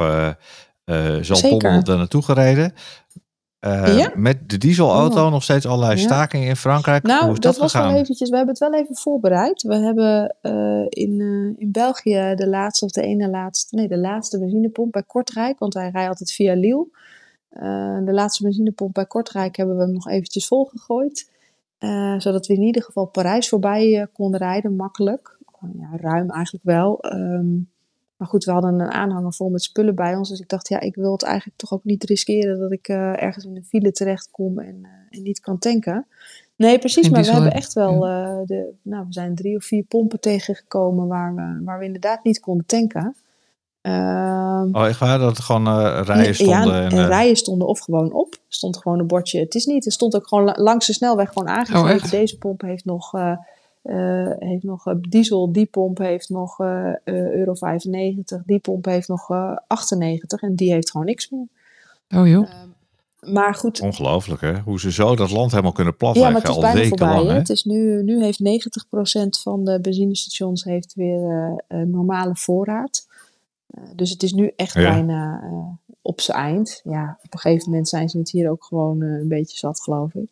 Zaltbommel 0.86 1.36
Zeker. 1.36 1.84
daar 1.84 1.98
naartoe 1.98 2.22
gereden. 2.24 2.74
Ja. 3.60 4.12
Met 4.16 4.50
de 4.50 4.58
dieselauto 4.58 5.25
Oh. 5.25 5.32
nog 5.32 5.44
steeds 5.44 5.66
allerlei 5.66 6.00
Ja. 6.00 6.06
stakingen 6.06 6.48
in 6.48 6.56
Frankrijk. 6.56 7.04
Nou, 7.04 7.24
Hoe 7.24 7.34
is 7.34 7.40
dat, 7.40 7.54
dat, 7.54 7.62
was 7.62 7.74
wel 7.74 7.96
eventjes. 7.96 8.30
We 8.30 8.36
hebben 8.36 8.56
het 8.56 8.70
wel 8.70 8.80
even 8.82 8.96
voorbereid. 8.96 9.62
We 9.62 9.75
hebben 9.75 10.36
in, 10.90 11.22
in 11.58 11.72
België 11.72 12.34
de 12.36 12.48
laatste 12.48 12.86
of 12.86 12.92
de 12.92 13.02
ene 13.02 13.30
laatste, 13.30 13.75
nee, 13.75 13.88
de 13.88 13.98
laatste 13.98 14.40
benzinepomp 14.40 14.92
bij 14.92 15.04
Kortrijk, 15.04 15.60
want 15.60 15.74
wij 15.74 15.90
rijden 15.90 16.10
altijd 16.10 16.32
via 16.32 16.54
Lille. 16.54 16.88
De 18.06 18.12
laatste 18.13 18.44
benzinepomp 18.44 18.94
bij 18.94 19.06
Kortrijk 19.06 19.56
hebben 19.56 19.75
we 19.78 19.82
hem 19.84 19.94
nog 19.94 20.08
eventjes 20.08 20.48
volgegooid. 20.48 21.32
Uh, 21.84 22.20
zodat 22.20 22.48
we 22.48 22.54
in 22.54 22.62
ieder 22.62 22.84
geval 22.84 23.06
Parijs 23.06 23.50
voorbij 23.50 24.00
uh, 24.00 24.06
konden 24.13 24.40
rijden, 24.40 24.75
makkelijk. 24.75 25.38
ja, 25.78 25.90
ruim 25.98 26.30
eigenlijk 26.30 26.63
wel. 26.63 27.06
Um, 27.13 27.72
maar 28.18 28.28
goed, 28.28 28.44
we 28.44 28.52
hadden 28.52 28.80
een 28.80 28.92
aanhanger 28.92 29.34
vol 29.34 29.50
met 29.50 29.63
spullen 29.63 29.96
bij 29.96 30.16
ons. 30.16 30.30
Dus 30.30 30.40
ik 30.40 30.50
dacht, 30.50 30.68
ja, 30.68 30.80
ik 30.80 30.96
wil 30.96 31.12
het 31.12 31.24
eigenlijk 31.24 31.58
toch 31.58 31.74
ook 31.74 31.84
niet 31.84 32.04
riskeren 32.04 32.60
dat 32.60 32.72
ik 32.72 32.88
ergens 32.88 33.46
in 33.46 33.56
een 33.56 33.66
file 33.66 33.92
terechtkom 33.92 34.60
en, 34.60 34.88
en 35.10 35.22
niet 35.22 35.40
kan 35.40 35.58
tanken. 35.58 36.08
Nee, 36.56 36.80
precies. 36.80 37.10
Maar 37.10 37.24
we 37.24 37.32
hebben 37.32 37.54
echt 37.54 37.74
wel, 37.74 38.08
ja. 38.08 38.44
de, 38.46 38.74
nou, 38.82 39.06
we 39.06 39.13
zijn 39.13 39.36
drie 39.36 39.56
of 39.56 39.63
vier 39.63 39.84
pompen 39.84 40.20
tegengekomen 40.20 41.08
waar 41.08 41.36
we, 41.36 41.62
waar 41.63 41.80
we 41.80 41.86
inderdaad 41.86 42.24
niet 42.24 42.40
konden 42.40 42.66
tanken. 42.66 43.16
Uh, 43.84 44.63
oh, 44.72 44.88
echt 44.88 45.00
waar? 45.00 45.20
Dat 45.20 45.38
het 45.38 45.46
gewoon 45.46 45.68
uh, 45.68 46.02
rijen 46.04 46.36
stonden? 46.36 46.82
Ja, 46.82 46.90
en, 46.90 47.08
rijen 47.08 47.36
stonden 47.36 47.68
of 47.68 47.80
gewoon 47.80 48.13
op. 48.13 48.36
stond 48.48 48.78
gewoon 48.78 49.00
een 49.00 49.08
bordje. 49.08 49.40
Het 49.40 49.56
is 49.56 49.66
niet. 49.66 49.86
Er 49.86 49.92
stond 49.92 50.16
ook 50.16 50.28
gewoon 50.28 50.54
langs 50.56 50.88
de 50.88 50.94
snelweg 50.94 51.30
gewoon 51.30 51.50
aangegeven. 51.50 52.06
Oh, 52.06 52.12
Deze 52.12 52.38
pomp 52.38 52.62
heeft 52.62 52.86
nog, 52.86 53.13
uh, 53.13 53.36
heeft 54.40 54.63
nog 54.63 54.84
diesel. 55.00 55.52
Die 55.52 55.66
pomp 55.66 55.98
heeft 55.98 56.30
nog 56.30 56.60
euro 57.04 57.54
95. 57.54 58.42
Die 58.46 58.60
pomp 58.60 58.86
heeft 58.86 59.08
nog 59.08 59.30
98. 59.68 60.42
En 60.42 60.56
die 60.56 60.72
heeft 60.72 60.92
gewoon 60.92 61.06
niks 61.06 61.30
meer. 61.30 61.48
Oh 62.22 62.28
joh. 62.28 62.50
Ehm, 62.50 63.34
maar 63.34 63.56
goed. 63.56 63.82
Ongelooflijk 63.82 64.42
hè? 64.42 64.60
Hoe 64.60 64.80
ze 64.80 64.92
zo 64.92 65.16
dat 65.16 65.32
land 65.32 65.52
helemaal 65.52 65.72
kunnen 65.72 65.96
platleggen. 65.96 66.34
Ja, 66.34 66.40
maar 66.40 66.48
het 66.48 66.58
is 66.58 66.74
bijna 66.74 66.88
voorbij. 66.88 67.24
Lang, 67.24 67.38
het 67.38 67.50
is 67.50 67.63
nu, 67.63 68.04
nu 68.04 68.24
heeft 68.24 68.40
90% 68.40 69.42
van 69.42 69.63
de 69.63 69.80
benzinestations 69.82 70.63
heeft 70.63 70.94
weer 70.94 71.63
normale 71.86 72.36
voorraad. 72.36 73.06
Uh, 73.77 73.84
dus 73.96 74.10
het 74.10 74.24
is 74.24 74.34
nu 74.34 74.51
echt 74.56 74.74
ja. 74.74 74.92
bijna 74.92 75.42
uh, 75.44 75.68
op 76.01 76.22
zijn 76.22 76.38
eind. 76.38 76.82
Ja, 76.84 77.18
op 77.24 77.34
een 77.34 77.39
gegeven 77.39 77.70
moment 77.70 77.89
zijn 77.89 78.10
ze 78.10 78.18
het 78.18 78.32
hier 78.32 78.50
ook 78.50 78.63
gewoon 78.65 79.01
uh, 79.03 79.20
een 79.20 79.27
beetje 79.27 79.58
zat, 79.58 79.82
geloof 79.82 80.13
ik. 80.13 80.30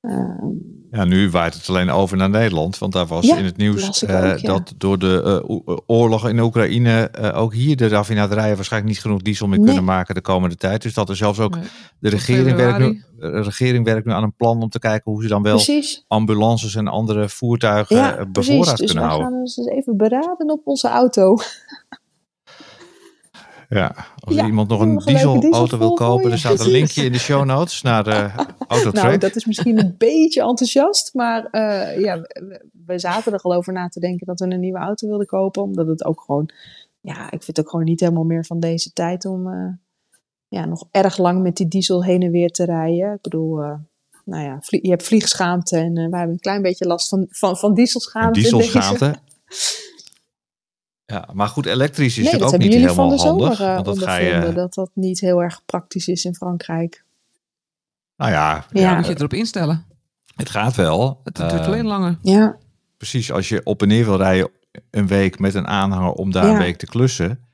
Ehm, 0.00 0.46
ja, 0.90 1.04
nu 1.04 1.30
waait 1.30 1.54
het 1.54 1.68
alleen 1.68 1.90
over 1.90 2.16
naar 2.16 2.30
Nederland. 2.30 2.78
Want 2.78 2.92
daar 2.92 3.06
was 3.06 3.26
ja, 3.26 3.36
in 3.36 3.44
het 3.44 3.56
nieuws 3.56 4.04
ook, 4.04 4.10
ja. 4.10 4.36
dat 4.36 4.74
door 4.76 4.98
de 4.98 5.44
oorlog 5.86 6.28
in 6.28 6.40
Oekraïne 6.40 7.10
ook 7.34 7.54
hier 7.54 7.76
de 7.76 7.88
raffinaderijen 7.88 8.56
waarschijnlijk 8.56 8.92
niet 8.92 9.02
genoeg 9.02 9.22
diesel 9.22 9.46
meer 9.46 9.56
Nee. 9.56 9.66
kunnen 9.66 9.84
maken 9.84 10.14
de 10.14 10.20
komende 10.20 10.56
tijd. 10.56 10.82
Dus 10.82 10.94
dat 10.94 11.08
er 11.08 11.16
zelfs 11.16 11.38
ook 11.40 11.54
Nee. 11.54 11.64
de 11.98 12.08
regering 12.08 12.56
werkt, 12.56 12.78
nu, 12.78 13.02
de 13.18 13.42
regering 13.42 13.84
werkt 13.84 14.06
nu 14.06 14.12
aan 14.12 14.22
een 14.22 14.34
plan 14.36 14.62
om 14.62 14.68
te 14.68 14.78
kijken 14.78 15.12
hoe 15.12 15.22
ze 15.22 15.28
dan 15.28 15.42
wel 15.42 15.54
precies. 15.54 16.04
ambulances 16.08 16.74
en 16.74 16.88
andere 16.88 17.28
voertuigen 17.28 17.96
Ja, 17.96 18.16
eh, 18.16 18.24
precies. 18.32 18.50
bevoorraad 18.50 18.76
Dus 18.76 18.86
kunnen 18.86 19.04
wij 19.04 19.12
houden. 19.12 19.30
gaan 19.32 19.40
ons 19.40 19.56
eens 19.56 19.66
even 19.66 19.96
beraden 19.96 20.50
op 20.50 20.60
onze 20.64 20.88
auto. 20.88 21.36
Ja, 23.74 23.94
als 24.18 24.34
Ja, 24.34 24.46
iemand 24.46 24.68
nog 24.68 24.80
een 24.80 24.96
dieselauto 24.98 25.40
diesel 25.40 25.78
wil 25.78 25.92
kopen, 25.92 26.30
er 26.30 26.38
staat 26.38 26.60
een 26.60 26.70
linkje 26.70 27.04
in 27.04 27.12
de 27.12 27.18
show 27.18 27.44
notes 27.44 27.82
naar 27.82 28.04
de 28.10 28.30
Autotrack. 28.68 29.04
Nou, 29.04 29.18
dat 29.18 29.36
is 29.36 29.44
misschien 29.44 29.78
een 29.78 29.94
beetje 29.98 30.42
enthousiast, 30.42 31.14
maar 31.14 31.44
eh, 31.50 32.00
ja, 32.00 32.20
we, 32.20 32.68
we 32.86 32.98
zaten 32.98 33.32
er 33.32 33.40
al 33.40 33.54
over 33.54 33.72
na 33.72 33.88
te 33.88 34.00
denken 34.00 34.26
dat 34.26 34.40
we 34.40 34.46
een 34.46 34.60
nieuwe 34.60 34.78
auto 34.78 35.08
wilden 35.08 35.26
kopen, 35.26 35.62
omdat 35.62 35.86
het 35.86 36.04
ook 36.04 36.20
gewoon, 36.20 36.50
ja, 37.00 37.24
ik 37.24 37.42
vind 37.42 37.46
het 37.46 37.60
ook 37.60 37.70
gewoon 37.70 37.84
niet 37.84 38.00
helemaal 38.00 38.24
meer 38.24 38.44
van 38.44 38.60
deze 38.60 38.92
tijd 38.92 39.24
om 39.24 39.52
eh, 39.52 39.72
ja, 40.48 40.64
nog 40.64 40.84
erg 40.90 41.18
lang 41.18 41.42
met 41.42 41.56
die 41.56 41.68
diesel 41.68 42.04
heen 42.04 42.22
en 42.22 42.30
weer 42.30 42.50
te 42.50 42.64
rijden. 42.64 43.12
Ik 43.12 43.20
bedoel, 43.20 43.62
eh, 43.62 43.74
nou 44.24 44.44
ja, 44.44 44.58
je 44.60 44.90
hebt 44.90 45.02
vliegschaamte 45.02 45.76
en 45.76 45.96
eh, 45.96 46.08
wij 46.08 46.18
hebben 46.18 46.34
een 46.34 46.38
klein 46.38 46.62
beetje 46.62 46.86
last 46.86 47.08
van, 47.08 47.26
van, 47.30 47.56
van 47.56 47.74
dieselschaamte. 47.74 48.40
dieselschaamte. 48.40 49.14
Ja, 51.12 51.28
maar 51.32 51.48
goed, 51.48 51.66
elektrisch 51.66 52.18
is 52.18 52.24
Nee, 52.24 52.24
natuurlijk 52.32 52.52
ook 52.54 52.60
niet 52.60 52.72
jullie 52.72 52.88
van 52.88 52.96
helemaal 52.96 53.16
de 53.16 53.22
handig. 53.28 53.56
zomer 53.56 53.68
eh, 53.68 53.74
Want 53.74 53.86
dat 53.86 53.98
ga 54.08 54.14
ondervonden, 54.18 54.48
je, 54.48 54.54
dat 54.54 54.74
dat 54.74 54.90
niet 54.94 55.20
heel 55.20 55.42
erg 55.42 55.64
praktisch 55.66 56.08
is 56.08 56.24
in 56.24 56.34
Frankrijk. 56.34 57.04
nou 58.16 58.30
ja, 58.30 58.64
Ja. 58.70 58.80
ja, 58.80 58.94
Moet 58.94 59.04
je 59.04 59.10
het 59.10 59.18
erop 59.18 59.32
instellen. 59.34 59.84
het 60.34 60.50
gaat 60.50 60.74
wel. 60.76 61.20
Het 61.24 61.36
duurt 61.36 61.52
Eh, 61.52 61.66
alleen 61.66 61.86
langer. 61.86 62.18
Ja, 62.22 62.56
precies, 62.96 63.32
als 63.32 63.48
je 63.48 63.60
op 63.64 63.82
en 63.82 63.88
neer 63.88 64.04
wil 64.04 64.16
rijden 64.16 64.50
een 64.90 65.06
week 65.06 65.38
met 65.38 65.54
een 65.54 65.66
aanhanger 65.66 66.12
om 66.12 66.30
daar 66.32 66.46
Ja. 66.46 66.52
een 66.52 66.58
week 66.58 66.76
te 66.76 66.86
klussen, 66.86 67.44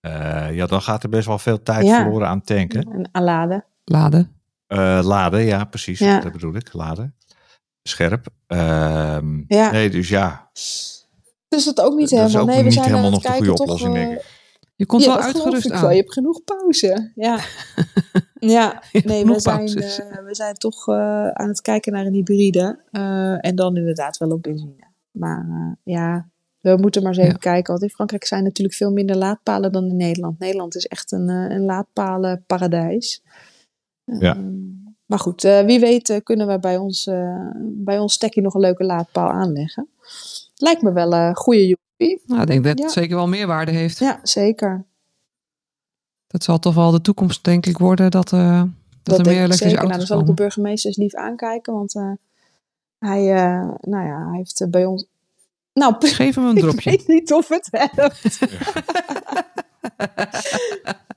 eh, 0.00 0.54
ja, 0.54 0.66
dan 0.66 0.82
gaat 0.82 1.02
er 1.02 1.08
best 1.08 1.26
wel 1.26 1.38
veel 1.38 1.62
tijd 1.62 1.86
Ja. 1.86 2.02
verloren 2.02 2.28
aan 2.28 2.42
tanken. 2.42 2.82
en 2.92 3.08
aanladen. 3.12 3.64
Laden. 3.84 4.30
Eh, 4.66 5.00
laden, 5.02 5.40
ja, 5.44 5.64
precies. 5.64 5.98
Ja. 5.98 6.20
Dat 6.20 6.32
bedoel 6.32 6.54
ik, 6.54 6.72
laden. 6.72 7.14
Scherp. 7.82 8.26
Ehm, 8.46 9.42
Ja. 9.48 9.70
Nee, 9.70 9.90
dus 9.90 10.08
ja, 10.08 10.50
Dus 11.54 11.64
dat 11.64 11.80
ook 11.80 11.94
niet 11.94 12.10
dat 12.10 12.18
is 12.18 12.32
helemaal. 12.32 12.40
ook 12.42 12.48
nee, 12.48 12.58
we 12.58 12.64
niet 12.64 12.72
zijn 12.72 12.84
helemaal 12.84 13.04
aan 13.06 13.12
nog 13.12 13.22
het 13.22 13.30
de 13.32 13.36
goede 13.38 13.52
toch, 13.52 13.60
oplossing, 13.60 13.94
eh, 13.96 14.02
denk 14.02 14.12
ik. 14.18 14.42
Je 14.76 14.86
komt 14.86 15.04
ja, 15.04 15.14
wel 15.14 15.22
uitgerust 15.22 15.64
ik 15.66 15.72
wel. 15.72 15.80
aan. 15.82 15.90
Je 15.90 15.96
hebt 16.00 16.12
genoeg 16.12 16.44
pauze. 16.44 17.12
Ja, 17.14 17.38
ja. 18.56 18.82
nee, 18.92 19.24
we 19.26 19.40
zijn, 19.40 19.66
eh, 19.66 20.24
we 20.24 20.34
zijn 20.34 20.54
toch 20.54 20.88
eh, 20.88 21.28
aan 21.28 21.48
het 21.48 21.60
kijken 21.60 21.92
naar 21.92 22.06
een 22.06 22.12
hybride. 22.12 22.80
eh, 22.90 23.46
en 23.46 23.54
dan 23.54 23.76
inderdaad 23.76 24.16
wel 24.16 24.30
op 24.30 24.42
benzine. 24.42 24.92
Maar 25.10 25.46
eh, 25.48 25.94
ja, 25.94 26.28
we 26.60 26.76
moeten 26.80 27.02
maar 27.02 27.10
eens 27.12 27.20
even 27.20 27.32
Ja. 27.32 27.38
kijken. 27.52 27.70
Want 27.72 27.82
in 27.84 27.90
Frankrijk 27.90 28.24
zijn 28.24 28.42
natuurlijk 28.44 28.76
veel 28.76 28.90
minder 28.92 29.16
laadpalen 29.16 29.72
dan 29.72 29.84
in 29.88 29.96
Nederland. 29.96 30.38
Nederland 30.38 30.74
is 30.74 30.86
echt 30.86 31.12
een, 31.12 31.28
een 31.28 31.64
laadpalenparadijs. 31.64 33.22
Ja. 34.04 34.34
Ehm, 34.34 34.52
maar 35.06 35.18
goed, 35.18 35.44
eh, 35.44 35.60
wie 35.64 35.80
weet 35.80 36.20
kunnen 36.22 36.46
we 36.46 36.58
bij 36.58 36.76
ons, 36.76 37.06
eh, 37.06 37.50
bij 37.62 37.98
ons 37.98 38.12
stekkie 38.14 38.42
nog 38.42 38.54
een 38.54 38.60
leuke 38.60 38.84
laadpaal 38.84 39.30
aanleggen. 39.30 39.88
Lijkt 40.54 40.82
me 40.82 40.92
wel 40.92 41.12
een 41.14 41.36
goede 41.36 41.66
joepie. 41.66 42.22
Nou, 42.26 42.40
ik 42.40 42.46
denk 42.46 42.64
dat 42.64 42.78
Ja. 42.78 42.84
het 42.84 42.92
zeker 42.92 43.16
wel 43.16 43.28
meerwaarde 43.28 43.72
heeft. 43.72 43.98
Ja, 43.98 44.20
zeker. 44.22 44.84
Dat 46.26 46.44
zal 46.44 46.58
toch 46.58 46.74
wel 46.74 46.90
de 46.90 47.00
toekomst, 47.00 47.44
denk 47.44 47.66
ik, 47.66 47.78
worden. 47.78 48.10
Dat, 48.10 48.32
eh, 48.32 48.58
dat, 48.60 48.68
Dat 49.02 49.18
er 49.18 49.24
meer 49.24 49.32
ik 49.34 49.38
elektrische 49.38 49.68
zeker. 49.68 49.84
Nou, 49.86 49.98
dan 49.98 50.06
zal 50.06 50.18
ik 50.18 50.26
de 50.26 50.30
komen. 50.30 50.34
burgemeester 50.44 50.88
eens 50.90 50.98
lief 50.98 51.14
aankijken, 51.14 51.72
want 51.72 51.94
eh, 51.94 52.12
hij, 52.98 53.34
eh, 53.34 53.68
nou 53.80 54.06
ja, 54.06 54.28
hij 54.28 54.36
heeft 54.36 54.60
eh, 54.60 54.68
bij 54.68 54.84
ons... 54.84 55.06
Nou, 55.72 55.94
Geef 56.06 56.34
hem 56.34 56.44
een 56.44 56.56
ik 56.56 56.62
dropje. 56.62 56.90
weet 56.90 57.06
niet 57.06 57.32
of 57.32 57.48
het 57.48 57.68
helpt. 57.70 58.38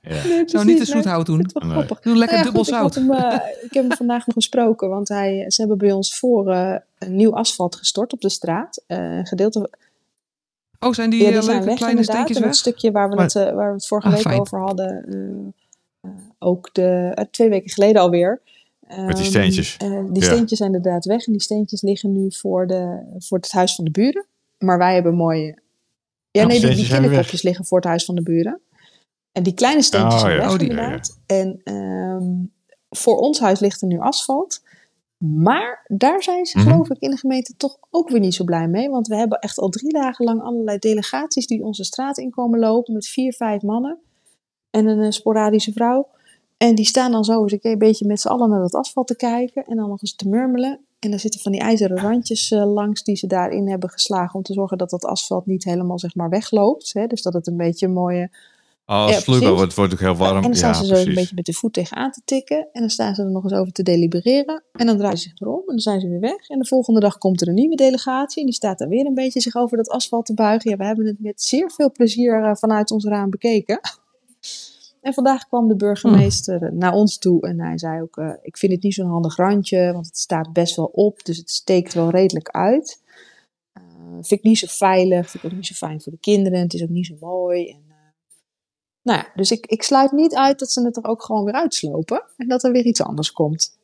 Ja. 0.02 0.24
Nee, 0.26 0.42
Zou 0.48 0.64
niet 0.64 0.78
te 0.78 0.84
zoet 0.84 1.04
nee. 1.04 1.12
hout 1.12 1.26
doen. 1.26 1.50
Nee. 1.52 1.86
Doe 2.00 2.16
lekker 2.16 2.16
Nou 2.16 2.36
ja, 2.36 2.42
dubbel 2.42 2.64
goed, 2.64 2.72
zout. 2.74 2.96
Ik, 2.96 3.02
hem, 3.02 3.12
eh, 3.12 3.34
ik 3.64 3.72
heb 3.72 3.88
hem 3.88 3.96
vandaag 3.96 4.26
nog 4.26 4.34
gesproken, 4.34 4.88
want 4.88 5.08
hij, 5.08 5.50
ze 5.50 5.60
hebben 5.60 5.78
bij 5.78 5.92
ons 5.92 6.18
voor 6.18 6.50
eh, 6.50 6.74
nieuw 7.06 7.34
asfalt 7.34 7.76
gestort 7.76 8.12
op 8.12 8.20
de 8.20 8.28
straat. 8.30 8.82
Eh, 8.86 8.98
een 9.16 9.26
gedeelte, 9.26 9.70
Oh, 10.80 10.92
zijn 10.92 11.10
die, 11.10 11.20
ja, 11.22 11.26
eh, 11.26 11.32
die 11.32 11.42
zijn 11.42 11.54
leuke 11.54 11.68
weg 11.68 11.76
kleine 11.76 11.98
inderdaad. 12.00 12.14
steentjes 12.26 12.36
En 12.36 12.42
weg? 12.42 12.50
het 12.50 12.60
stukje 12.60 12.90
waar 12.90 13.08
we, 13.08 13.14
Maar- 13.14 13.24
het, 13.24 13.34
eh, 13.36 13.54
waar 13.54 13.68
we 13.68 13.74
het 13.74 13.86
vorige 13.86 14.06
Ah, 14.08 14.14
week 14.14 14.22
fijn. 14.22 14.40
over 14.40 14.58
hadden, 14.58 15.04
eh, 15.08 16.10
eh, 16.10 16.16
ook 16.38 16.74
de, 16.74 17.26
twee 17.30 17.48
weken 17.48 17.70
geleden 17.70 18.02
alweer. 18.02 18.40
Met 18.88 18.96
die 18.96 19.06
Ehm, 19.16 19.24
steentjes. 19.24 19.76
die 19.78 19.88
Ja. 20.12 20.22
steentjes 20.22 20.58
zijn 20.58 20.74
inderdaad 20.74 21.04
weg 21.04 21.26
en 21.26 21.32
die 21.32 21.42
steentjes 21.42 21.82
liggen 21.82 22.12
nu 22.12 22.32
voor, 22.32 22.66
de, 22.66 22.98
voor 23.18 23.38
het 23.38 23.52
huis 23.52 23.74
van 23.74 23.84
de 23.84 23.90
buren. 23.90 24.26
Maar 24.58 24.78
wij 24.78 24.94
hebben 24.94 25.14
mooie... 25.14 25.58
Ja, 26.30 26.42
Oh, 26.42 26.48
nee, 26.48 26.60
die, 26.60 26.74
die 26.74 26.88
kinderkopjes 26.88 27.42
liggen 27.42 27.64
voor 27.64 27.78
het 27.78 27.86
huis 27.86 28.04
van 28.04 28.14
de 28.14 28.22
buren. 28.22 28.60
En 29.32 29.42
die 29.42 29.54
kleine 29.54 29.82
steentjes 29.82 30.14
Oh, 30.14 30.20
zijn 30.20 30.32
ja. 30.32 30.38
weg 30.40 30.52
Oh, 30.52 30.58
die- 30.58 30.68
inderdaad. 30.68 31.18
En 31.26 31.60
ehm, 31.64 32.24
voor 32.90 33.16
ons 33.18 33.40
huis 33.40 33.60
ligt 33.60 33.80
er 33.80 33.86
nu 33.86 33.98
asfalt. 33.98 34.62
Maar 35.18 35.84
daar 35.86 36.22
zijn 36.22 36.46
ze, 36.46 36.58
Mhm. 36.58 36.68
geloof 36.68 36.90
ik, 36.90 36.98
in 36.98 37.10
de 37.10 37.16
gemeente 37.16 37.56
toch 37.56 37.78
ook 37.90 38.08
weer 38.08 38.20
niet 38.20 38.34
zo 38.34 38.44
blij 38.44 38.68
mee. 38.68 38.88
Want 38.90 39.06
we 39.06 39.16
hebben 39.16 39.38
echt 39.38 39.58
al 39.58 39.68
drie 39.68 39.92
dagen 39.92 40.24
lang 40.24 40.42
allerlei 40.42 40.78
delegaties 40.78 41.46
die 41.46 41.64
onze 41.64 41.84
straat 41.84 42.18
inkomen 42.18 42.58
lopen. 42.58 42.94
Met 42.94 43.06
vier, 43.06 43.32
vijf 43.32 43.62
mannen. 43.62 43.98
En 44.70 44.86
een 44.86 45.00
eh, 45.00 45.10
sporadische 45.10 45.72
vrouw. 45.72 46.08
En 46.56 46.74
die 46.74 46.84
staan 46.84 47.10
dan 47.12 47.24
zo 47.24 47.42
eens 47.42 47.54
een 47.60 47.78
beetje 47.78 48.06
met 48.06 48.20
z'n 48.20 48.28
allen 48.28 48.50
naar 48.50 48.60
dat 48.60 48.74
asfalt 48.74 49.06
te 49.06 49.16
kijken. 49.16 49.64
En 49.66 49.76
dan 49.76 49.88
nog 49.88 50.02
eens 50.02 50.14
te 50.14 50.28
murmelen. 50.28 50.80
En 50.98 51.12
er 51.12 51.18
zitten 51.18 51.40
van 51.40 51.52
die 51.52 51.60
ijzeren 51.60 51.98
randjes 51.98 52.50
eh, 52.50 52.72
langs 52.72 53.02
die 53.02 53.16
ze 53.16 53.26
daarin 53.26 53.68
hebben 53.68 53.90
geslagen. 53.90 54.34
Om 54.34 54.42
te 54.42 54.52
zorgen 54.52 54.78
dat 54.78 54.90
dat 54.90 55.04
asfalt 55.04 55.46
niet 55.46 55.64
helemaal 55.64 55.98
zeg 55.98 56.14
maar 56.14 56.28
wegloopt. 56.28 56.92
Hè? 56.92 57.06
Dus 57.06 57.22
dat 57.22 57.32
het 57.32 57.46
een 57.46 57.56
beetje 57.56 57.86
een 57.86 57.92
mooie 57.92 58.30
Oh, 58.90 59.06
Ja, 59.08 59.14
het 59.14 59.74
wordt, 59.74 59.92
ook 59.92 60.00
heel 60.00 60.16
warm. 60.16 60.36
en 60.36 60.42
dan 60.42 60.54
staan 60.54 60.70
ja, 60.70 60.78
ze 60.78 60.84
zo 60.84 60.90
precies. 60.90 61.08
een 61.08 61.14
beetje 61.14 61.34
met 61.34 61.44
de 61.44 61.52
voet 61.52 61.72
tegenaan 61.72 62.10
te 62.10 62.20
tikken. 62.24 62.68
En 62.72 62.80
dan 62.80 62.90
staan 62.90 63.14
ze 63.14 63.22
er 63.22 63.30
nog 63.30 63.44
eens 63.44 63.52
over 63.52 63.72
te 63.72 63.82
delibereren. 63.82 64.64
En 64.72 64.86
dan 64.86 64.96
draaien 64.96 65.18
ze 65.18 65.28
zich 65.28 65.40
erom. 65.40 65.58
En 65.58 65.66
dan 65.66 65.78
zijn 65.78 66.00
ze 66.00 66.08
weer 66.08 66.20
weg. 66.20 66.48
En 66.48 66.58
de 66.58 66.66
volgende 66.66 67.00
dag 67.00 67.18
komt 67.18 67.40
er 67.40 67.48
een 67.48 67.54
nieuwe 67.54 67.76
delegatie. 67.76 68.40
En 68.40 68.46
die 68.46 68.54
staat 68.54 68.78
daar 68.78 68.88
weer 68.88 69.06
een 69.06 69.14
beetje 69.14 69.40
zich 69.40 69.56
over 69.56 69.76
dat 69.76 69.88
asfalt 69.88 70.26
te 70.26 70.34
buigen. 70.34 70.70
Ja, 70.70 70.76
we 70.76 70.84
hebben 70.84 71.06
het 71.06 71.20
met 71.20 71.42
zeer 71.42 71.70
veel 71.70 71.92
plezier 71.92 72.44
eh, 72.44 72.54
vanuit 72.54 72.90
ons 72.90 73.04
raam 73.04 73.30
bekeken. 73.30 73.80
En 75.00 75.14
vandaag 75.14 75.46
kwam 75.46 75.68
de 75.68 75.76
burgemeester 75.76 76.62
eh, 76.62 76.72
naar 76.72 76.92
ons 76.92 77.18
toe. 77.18 77.40
En 77.40 77.60
hij 77.60 77.78
zei 77.78 78.02
ook, 78.02 78.16
eh, 78.16 78.32
ik 78.42 78.56
vind 78.56 78.72
het 78.72 78.82
niet 78.82 78.94
zo'n 78.94 79.10
handig 79.10 79.36
randje. 79.36 79.92
Want 79.92 80.06
het 80.06 80.18
staat 80.18 80.52
best 80.52 80.76
wel 80.76 80.90
op. 80.92 81.24
Dus 81.24 81.36
het 81.36 81.50
steekt 81.50 81.94
wel 81.94 82.10
redelijk 82.10 82.48
uit. 82.48 83.02
Vind 84.12 84.30
ik 84.30 84.42
niet 84.42 84.58
zo 84.58 84.66
veilig. 84.70 85.30
Vind 85.30 85.44
ik 85.44 85.50
ook 85.50 85.56
niet 85.56 85.66
zo 85.66 85.74
fijn 85.74 86.00
voor 86.00 86.12
de 86.12 86.18
kinderen. 86.18 86.58
Het 86.58 86.74
is 86.74 86.82
ook 86.82 86.88
niet 86.88 87.06
zo 87.06 87.14
mooi. 87.20 87.68
En, 87.68 87.87
nou 89.08 89.20
ja, 89.20 89.26
dus 89.34 89.50
ik, 89.50 89.66
ik 89.66 89.82
sluit 89.82 90.12
niet 90.12 90.34
uit 90.34 90.58
dat 90.58 90.70
ze 90.70 90.84
het 90.84 90.96
er 90.96 91.04
ook 91.04 91.22
gewoon 91.22 91.44
weer 91.44 91.54
uitslopen. 91.54 92.22
En 92.36 92.48
dat 92.48 92.64
er 92.64 92.72
weer 92.72 92.84
iets 92.84 93.02
anders 93.02 93.32
komt. 93.32 93.78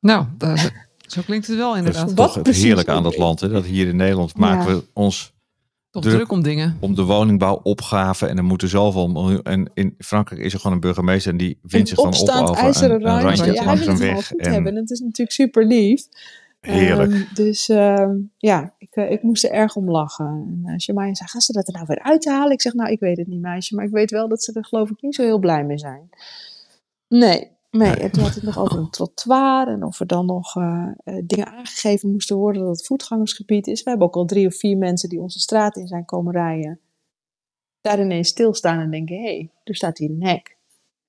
Nou, 0.00 0.26
dat- 0.38 0.70
zo 1.06 1.22
klinkt 1.24 1.46
het 1.46 1.56
wel 1.56 1.68
Dat 1.74 1.78
is 1.82 1.86
inderdaad. 1.86 2.14
Wat 2.34 2.44
toch 2.44 2.56
heerlijke 2.56 2.90
aan 2.90 3.02
dat 3.02 3.16
land. 3.16 3.40
Hè? 3.40 3.48
Dat 3.48 3.64
hier 3.64 3.88
in 3.88 3.96
Nederland 3.96 4.36
maken 4.36 4.70
Ja. 4.72 4.76
we 4.78 4.84
ons 4.92 5.32
Toch 5.90 6.02
druk 6.02 6.14
druk 6.14 6.30
om 6.32 6.42
dingen. 6.42 6.76
om 6.80 6.94
de 6.94 7.02
woningbouwopgave. 7.02 8.26
En 8.26 8.36
er 8.36 8.44
moeten 8.44 8.68
zoveel 8.68 9.08
miljoen. 9.08 9.42
En 9.42 9.70
in 9.74 9.94
Frankrijk 9.98 10.40
is 10.40 10.52
er 10.52 10.58
gewoon 10.60 10.74
een 10.74 10.80
burgemeester 10.80 11.32
en 11.32 11.38
die 11.38 11.58
wint 11.62 11.88
zich 11.88 11.96
dan 11.96 12.06
op 12.06 12.56
over 12.56 12.84
een, 12.84 12.90
een 13.06 13.20
randje. 13.22 13.52
Ja, 13.52 13.64
langs 13.64 13.80
wil 13.84 13.94
een 13.94 13.98
weg. 14.00 14.32
En 14.32 14.52
hebben. 14.52 14.74
Het 14.76 14.90
is 14.90 15.00
natuurlijk 15.00 15.30
super 15.30 15.66
lief. 15.66 16.06
Heerlijk. 16.66 17.12
Ehm, 17.12 17.34
dus 17.34 17.68
ehm, 17.68 18.16
ja, 18.36 18.74
ik, 18.78 18.96
eh, 18.96 19.10
ik 19.10 19.22
moest 19.22 19.44
er 19.44 19.50
erg 19.50 19.76
om 19.76 19.90
lachen. 19.90 20.26
En 20.26 20.62
uh, 20.64 20.78
Shemaya 20.78 21.14
zei, 21.14 21.28
gaan 21.28 21.40
ze 21.40 21.52
dat 21.52 21.66
er 21.66 21.74
nou 21.74 21.86
weer 21.86 22.02
uithalen? 22.02 22.52
Ik 22.52 22.60
zeg, 22.60 22.74
nou, 22.74 22.90
ik 22.90 23.00
weet 23.00 23.16
het 23.16 23.26
niet, 23.26 23.40
meisje. 23.40 23.74
Maar 23.74 23.84
ik 23.84 23.90
weet 23.90 24.10
wel 24.10 24.28
dat 24.28 24.42
ze 24.42 24.52
er 24.52 24.64
geloof 24.64 24.90
ik 24.90 25.02
niet 25.02 25.14
zo 25.14 25.22
heel 25.22 25.38
blij 25.38 25.64
mee 25.64 25.78
zijn. 25.78 26.08
Nee, 27.08 27.50
nee. 27.70 27.94
En 27.94 28.10
toen 28.10 28.22
had 28.22 28.34
het 28.34 28.44
nog 28.44 28.58
over 28.58 28.78
een 28.78 28.90
trottoir. 28.90 29.68
En 29.68 29.84
of 29.84 30.00
er 30.00 30.06
dan 30.06 30.26
nog 30.26 30.56
uh, 30.56 30.88
dingen 31.24 31.46
aangegeven 31.46 32.10
moesten 32.10 32.36
worden 32.36 32.62
dat 32.62 32.76
het 32.76 32.86
voetgangersgebied 32.86 33.66
is. 33.66 33.82
We 33.82 33.90
hebben 33.90 34.08
ook 34.08 34.16
al 34.16 34.24
drie 34.24 34.46
of 34.46 34.56
vier 34.56 34.76
mensen 34.76 35.08
die 35.08 35.20
onze 35.20 35.40
straat 35.40 35.76
in 35.76 35.86
zijn 35.86 36.04
komen 36.04 36.32
rijden. 36.32 36.80
Daar 37.80 38.00
ineens 38.00 38.28
stilstaan 38.28 38.80
en 38.80 38.90
denken, 38.90 39.16
hé, 39.16 39.22
hey, 39.22 39.50
er 39.64 39.74
staat 39.74 39.98
hier 39.98 40.10
een 40.10 40.24
hek. 40.24 40.56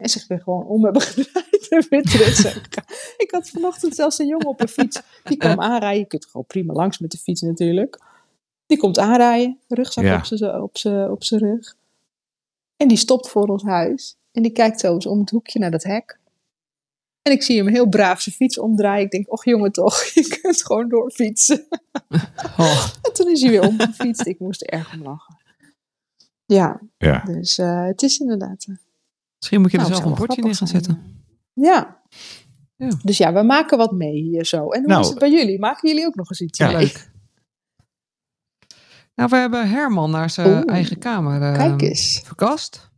En 0.04 0.10
zich 0.10 0.28
weer 0.28 0.40
gewoon 0.42 0.66
om 0.66 0.84
hebben 0.84 1.02
gedraaid 1.12 1.68
en 1.70 1.86
weer 1.90 2.04
terug 2.04 2.36
zijn 2.36 2.62
Ik 3.18 3.32
had 3.32 3.50
vanochtend 3.50 3.96
zelfs 3.96 4.20
een 4.20 4.28
jongen 4.28 4.48
op 4.48 4.62
een 4.62 4.68
fiets. 4.68 5.02
Die 5.24 5.38
kwam 5.38 5.62
aanrijden. 5.62 6.00
Je 6.00 6.06
kunt 6.06 6.26
gewoon 6.26 6.46
prima 6.46 6.74
langs 6.74 7.00
met 7.00 7.12
de 7.12 7.18
fiets 7.18 7.42
natuurlijk. 7.42 8.00
Die 8.66 8.78
komt 8.78 9.00
aanrijden. 9.00 9.60
Rugzak 9.68 10.04
Ja. 10.04 10.62
op 11.12 11.24
zijn 11.24 11.42
rug. 11.42 11.76
En 12.78 12.88
die 12.88 12.98
stopt 12.98 13.30
voor 13.30 13.48
ons 13.48 13.64
huis. 13.64 14.18
En 14.32 14.42
die 14.42 14.52
kijkt 14.52 14.80
zo 14.80 14.94
eens 14.94 15.06
om 15.06 15.20
het 15.20 15.30
hoekje 15.30 15.60
naar 15.60 15.72
dat 15.72 15.84
hek. 15.84 16.20
En 17.22 17.32
ik 17.32 17.44
zie 17.44 17.58
hem 17.58 17.68
heel 17.68 17.88
braaf 17.88 18.22
zijn 18.22 18.36
fiets 18.36 18.60
omdraaien. 18.60 19.06
Ik 19.06 19.12
denk, 19.12 19.32
och 19.32 19.46
jongen 19.46 19.72
toch, 19.72 20.04
je 20.14 20.40
kunt 20.42 20.64
gewoon 20.66 20.90
doorfietsen. 20.90 21.66
Oh, 22.58 22.88
En 23.02 23.14
toen 23.14 23.30
is 23.30 23.42
hij 23.42 23.50
weer 23.52 23.68
omgefietst. 23.68 24.26
Ik 24.26 24.40
moest 24.40 24.62
er 24.62 24.68
erg 24.70 24.94
om 24.94 25.04
lachen. 25.04 25.38
Ja, 26.46 26.82
Ja. 26.98 27.24
dus 27.26 27.58
eh, 27.58 27.86
het 27.86 28.02
is 28.02 28.18
inderdaad... 28.20 28.66
misschien 29.44 29.62
moet 29.62 29.72
je 29.72 29.78
er 29.78 29.84
Nou, 29.84 29.96
zelf 29.96 30.04
het 30.10 30.20
een 30.20 30.26
bordje 30.26 30.44
neer 30.44 30.56
gaan 30.56 30.68
zetten. 30.68 31.24
Ja. 31.54 32.02
Ja. 32.76 32.90
Dus 33.04 33.18
ja, 33.18 33.34
we 33.34 33.44
maken 33.44 33.78
wat 33.78 33.92
mee 33.92 34.22
hier 34.22 34.46
zo. 34.46 34.70
En 34.70 34.80
hoe 34.80 34.88
Nou, 34.90 35.02
is 35.02 35.10
het 35.10 35.20
bij 35.20 35.32
jullie? 35.32 35.60
Maken 35.60 35.90
jullie 35.90 36.06
ook 36.06 36.16
nog 36.16 36.30
eens 36.30 36.42
iets 36.42 36.58
Ja. 36.58 36.68
mee? 36.68 36.76
Leuk. 36.78 37.12
Nou, 39.16 39.30
we 39.30 39.36
hebben 39.36 39.70
Herman 39.70 40.12
naar 40.12 40.30
zijn 40.30 40.48
Oeh, 40.50 40.62
eigen 40.74 41.00
kamer 41.00 41.42
eh, 41.42 41.54
Kijk 41.58 41.82
eens. 41.82 42.22
verkast. 42.24 42.92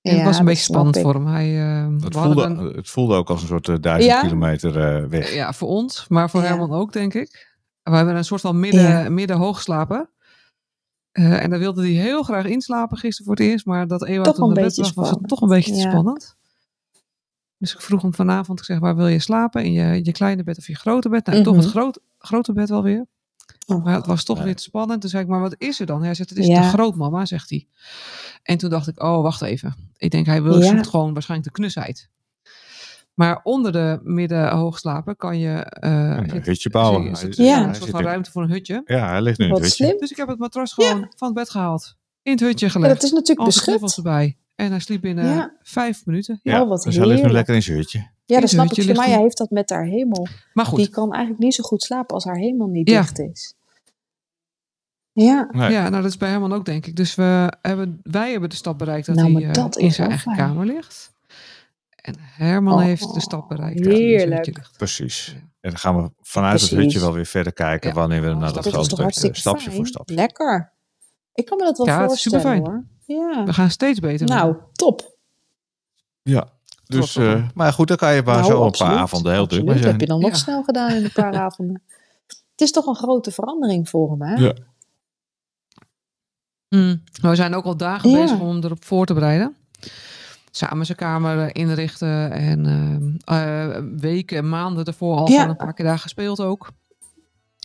En 0.00 0.10
Ja, 0.12 0.16
het 0.16 0.26
was 0.26 0.38
een 0.38 0.44
beetje 0.44 0.62
spannend 0.62 0.98
voor 0.98 1.14
hem. 1.14 1.26
Hij, 1.26 1.60
eh, 1.60 2.04
Het 2.04 2.14
voelde, 2.16 2.42
een- 2.42 2.58
het 2.76 2.90
voelde 2.90 3.14
ook 3.16 3.30
als 3.30 3.40
een 3.42 3.48
soort 3.48 3.68
eh, 3.68 3.74
duizend 3.80 4.12
Ja? 4.14 4.20
kilometer 4.20 4.80
eh, 5.02 5.04
weg. 5.08 5.34
ja, 5.34 5.52
voor 5.52 5.68
ons, 5.68 6.08
maar 6.08 6.30
voor 6.30 6.40
Ja. 6.40 6.46
Herman 6.46 6.72
ook, 6.72 6.92
denk 6.92 7.14
ik. 7.14 7.56
We 7.82 7.96
hebben 7.96 8.16
een 8.16 8.24
soort 8.24 8.40
van 8.40 8.60
midden, 8.60 8.82
Ja. 8.82 9.08
midden 9.10 9.36
hoog 9.36 9.60
slapen. 9.62 10.10
Eh, 11.14 11.42
en 11.42 11.50
daar 11.50 11.58
wilde 11.58 11.82
hij 11.82 11.90
heel 11.90 12.22
graag 12.22 12.44
inslapen 12.46 12.96
gisteren 12.98 13.26
voor 13.26 13.34
het 13.36 13.44
eerst. 13.52 13.66
Maar 13.66 13.86
dat 13.86 14.04
Ewout 14.04 14.38
op 14.38 14.48
de 14.54 14.60
bed 14.60 14.76
lag, 14.76 14.94
was 14.94 15.10
het 15.10 15.28
toch 15.28 15.40
een 15.40 15.48
beetje 15.48 15.72
te 15.72 15.78
Ja. 15.78 15.90
spannend. 15.90 16.36
Dus 17.58 17.74
ik 17.74 17.80
vroeg 17.80 18.02
hem 18.02 18.14
vanavond, 18.14 18.58
ik 18.58 18.64
zeg, 18.64 18.78
waar 18.78 18.96
wil 18.96 19.06
je 19.06 19.18
slapen? 19.18 19.64
In 19.64 19.72
je, 19.72 20.04
je 20.04 20.12
kleine 20.12 20.42
bed 20.44 20.58
of 20.58 20.66
je 20.66 20.74
grote 20.76 21.08
bed? 21.08 21.26
Nou, 21.26 21.42
toch 21.42 21.54
Mhm. 21.54 21.62
het 21.62 21.70
groot, 21.72 22.00
grote 22.18 22.52
bed 22.52 22.68
wel 22.68 22.82
weer. 22.82 23.06
Oh, 23.66 23.84
Maar 23.84 23.94
het 23.94 24.06
was 24.06 24.24
toch 24.24 24.42
weer 24.42 24.56
te 24.56 24.62
spannend. 24.62 25.00
Toen 25.00 25.10
zei 25.10 25.22
ik, 25.22 25.28
maar 25.28 25.40
wat 25.40 25.54
is 25.58 25.80
er 25.80 25.86
dan? 25.86 26.02
Hij 26.02 26.14
zegt, 26.14 26.28
het 26.30 26.38
is 26.38 26.46
Ja. 26.46 26.60
te 26.60 26.68
groot, 26.68 26.94
mama, 26.96 27.24
zegt 27.26 27.50
hij. 27.50 27.66
En 28.42 28.58
toen 28.58 28.70
dacht 28.70 28.88
ik, 28.88 29.02
oh, 29.02 29.22
wacht 29.22 29.42
even. 29.42 29.74
Ik 29.96 30.10
denk, 30.10 30.26
hij 30.26 30.42
wil 30.42 30.60
Ja. 30.62 30.66
zoekt 30.68 30.86
gewoon 30.88 31.12
waarschijnlijk 31.12 31.54
de 31.54 31.60
knusheid. 31.60 32.08
Maar 33.14 33.40
onder 33.42 33.72
de 33.72 34.00
midden 34.02 34.50
hoogslapen 34.50 35.16
kan 35.16 35.38
je... 35.38 35.52
eh, 35.58 36.16
Een 36.16 36.30
zit- 36.30 36.46
hutje 36.46 36.70
bouwen. 36.70 37.16
zit- 37.16 37.34
zit- 37.34 37.46
Ja. 37.46 37.68
een 37.68 37.74
soort 37.74 37.90
van 37.90 38.02
ruimte 38.02 38.30
voor 38.30 38.42
een 38.42 38.50
hutje. 38.50 38.82
Ja, 38.84 39.08
hij 39.08 39.22
ligt 39.22 39.38
nu 39.38 39.44
in 39.44 39.50
het 39.50 39.60
Wat 39.60 39.68
hutje. 39.68 39.84
slim. 39.84 39.98
Dus 39.98 40.10
ik 40.10 40.16
heb 40.16 40.28
het 40.28 40.38
matras 40.38 40.72
gewoon 40.72 41.12
van 41.16 41.28
het 41.28 41.36
bed 41.36 41.50
gehaald. 41.50 41.96
In 42.22 42.32
het 42.32 42.40
hutje 42.40 42.70
gelegd. 42.70 42.88
Ja, 42.88 42.94
dat 42.94 43.02
is 43.04 43.12
natuurlijk 43.12 43.46
beschut. 43.48 43.96
erbij. 43.96 44.36
En 44.54 44.70
hij 44.70 44.78
sliep 44.80 45.00
binnen 45.00 45.24
Ja. 45.26 45.56
vijf 45.62 46.06
minuten. 46.06 46.40
Ja, 46.42 46.62
Oh, 46.62 46.68
wat 46.68 46.82
dus 46.82 46.96
hij 46.96 47.06
ligt 47.06 47.22
nu 47.22 47.30
lekker 47.30 47.54
in 47.54 47.62
zijn 47.62 47.76
hutje. 47.76 48.10
Ja, 48.24 48.40
dat 48.40 48.48
snap 48.48 48.72
ik. 48.72 48.96
hij. 48.96 49.18
heeft 49.20 49.38
dat 49.38 49.50
met 49.50 49.70
haar 49.70 49.84
hemel. 49.84 50.26
Maar 50.52 50.66
goed, 50.66 50.78
Die 50.78 50.88
kan 50.88 51.12
eigenlijk 51.12 51.42
niet 51.42 51.54
zo 51.54 51.62
goed 51.62 51.82
slapen 51.82 52.14
als 52.14 52.24
haar 52.24 52.36
hemel 52.36 52.66
niet 52.66 52.88
Ja. 52.88 53.00
dicht 53.00 53.18
is. 53.18 53.54
Ja, 55.12 55.48
Nee. 55.50 55.70
ja, 55.72 55.88
nou 55.88 56.02
dat 56.02 56.10
is 56.10 56.16
bij 56.16 56.28
Herman 56.30 56.52
ook 56.52 56.64
denk 56.64 56.86
ik. 56.86 56.96
Dus 56.96 57.14
we 57.14 57.52
hebben, 57.62 58.00
wij 58.02 58.30
hebben 58.30 58.48
de 58.48 58.56
stap 58.56 58.78
bereikt 58.78 59.06
dat 59.06 59.16
Nou, 59.16 59.32
hij 59.32 59.42
eh, 59.44 59.52
dat 59.52 59.76
in 59.76 59.86
is 59.86 59.94
zijn 59.94 60.08
eigen 60.08 60.32
fijn. 60.32 60.48
kamer 60.48 60.66
ligt. 60.66 61.12
En 62.04 62.14
Herman 62.18 62.74
Oh, 62.74 62.80
heeft 62.80 63.14
de 63.14 63.20
stap 63.20 63.48
bereikt 63.48 63.76
dat 63.84 63.92
zijn 63.92 63.96
heerlijk. 64.06 64.70
Precies. 64.76 65.26
Ja. 65.26 65.32
En 65.60 65.70
dan 65.70 65.78
gaan 65.78 66.02
we 66.02 66.10
vanuit 66.20 66.60
het 66.60 66.70
hutje 66.70 67.00
wel 67.00 67.12
weer 67.12 67.26
verder 67.26 67.52
kijken 67.52 67.88
Ja. 67.88 67.94
wanneer 67.94 68.20
we 68.20 68.26
naar 68.26 68.38
Dat 68.40 68.54
dat 68.54 68.64
dat 68.64 68.72
grote 68.72 68.88
toch 68.88 68.96
bed, 68.96 69.04
hartstikke 69.06 69.38
stapje 69.38 69.62
fijn. 69.62 69.76
voor 69.76 69.86
stapje. 69.86 70.14
Lekker. 70.14 70.72
Ik 71.34 71.44
kan 71.46 71.58
me 71.58 71.64
dat 71.64 71.76
wel 71.76 71.86
Ja, 71.86 71.92
het 72.02 72.02
is 72.02 72.22
voorstellen 72.22 72.40
superfijn. 72.40 72.84
hoor. 73.06 73.34
Ja. 73.36 73.44
We 73.44 73.52
gaan 73.52 73.70
steeds 73.70 74.00
beter 74.00 74.26
Nou, 74.26 74.44
worden. 74.44 74.68
top. 74.72 75.16
Ja. 76.22 76.48
Dus, 76.86 77.12
Trots 77.12 77.16
op 77.16 77.22
eh, 77.22 77.48
maar 77.54 77.72
goed, 77.72 77.88
dan 77.88 77.96
kan 77.96 78.14
je 78.14 78.22
maar 78.22 78.34
Nou, 78.40 78.46
zo 78.52 78.64
een 78.64 78.70
paar 78.70 78.96
avonden 78.98 79.32
heel 79.32 79.46
druk 79.46 79.60
Absoluut. 79.60 79.82
mee 79.82 79.90
heb 79.92 80.00
je 80.00 80.06
zijn. 80.06 80.20
dan 80.20 80.20
nog 80.30 80.30
Ja. 80.38 80.44
snel 80.44 80.62
gedaan 80.62 80.90
in 80.92 81.04
een 81.04 81.12
paar 81.12 81.34
avonden. 81.46 81.82
Het 82.26 82.60
is 82.60 82.70
toch 82.72 82.86
een 82.86 82.96
grote 82.96 83.30
verandering 83.30 83.88
voor 83.88 84.10
hem, 84.10 84.22
hè? 84.22 84.34
Ja. 84.34 84.54
Mm. 86.68 87.02
We 87.22 87.34
zijn 87.34 87.54
ook 87.54 87.64
al 87.64 87.76
dagen 87.76 88.10
Ja. 88.10 88.20
bezig 88.20 88.40
om 88.40 88.48
hem 88.48 88.64
erop 88.64 88.84
voor 88.84 89.06
te 89.06 89.14
bereiden. 89.14 89.56
Samen 90.56 90.86
zijn 90.86 90.98
kamer 90.98 91.56
inrichten 91.56 92.30
en 92.30 92.66
eh, 93.24 93.62
eh, 93.74 93.82
weken 93.96 94.36
en 94.36 94.48
maanden 94.48 94.84
ervoor 94.84 95.16
al 95.16 95.30
Ja. 95.30 95.48
een 95.48 95.56
paar 95.56 95.74
keer 95.74 95.84
daar 95.84 95.98
gespeeld 95.98 96.40
ook. 96.40 96.70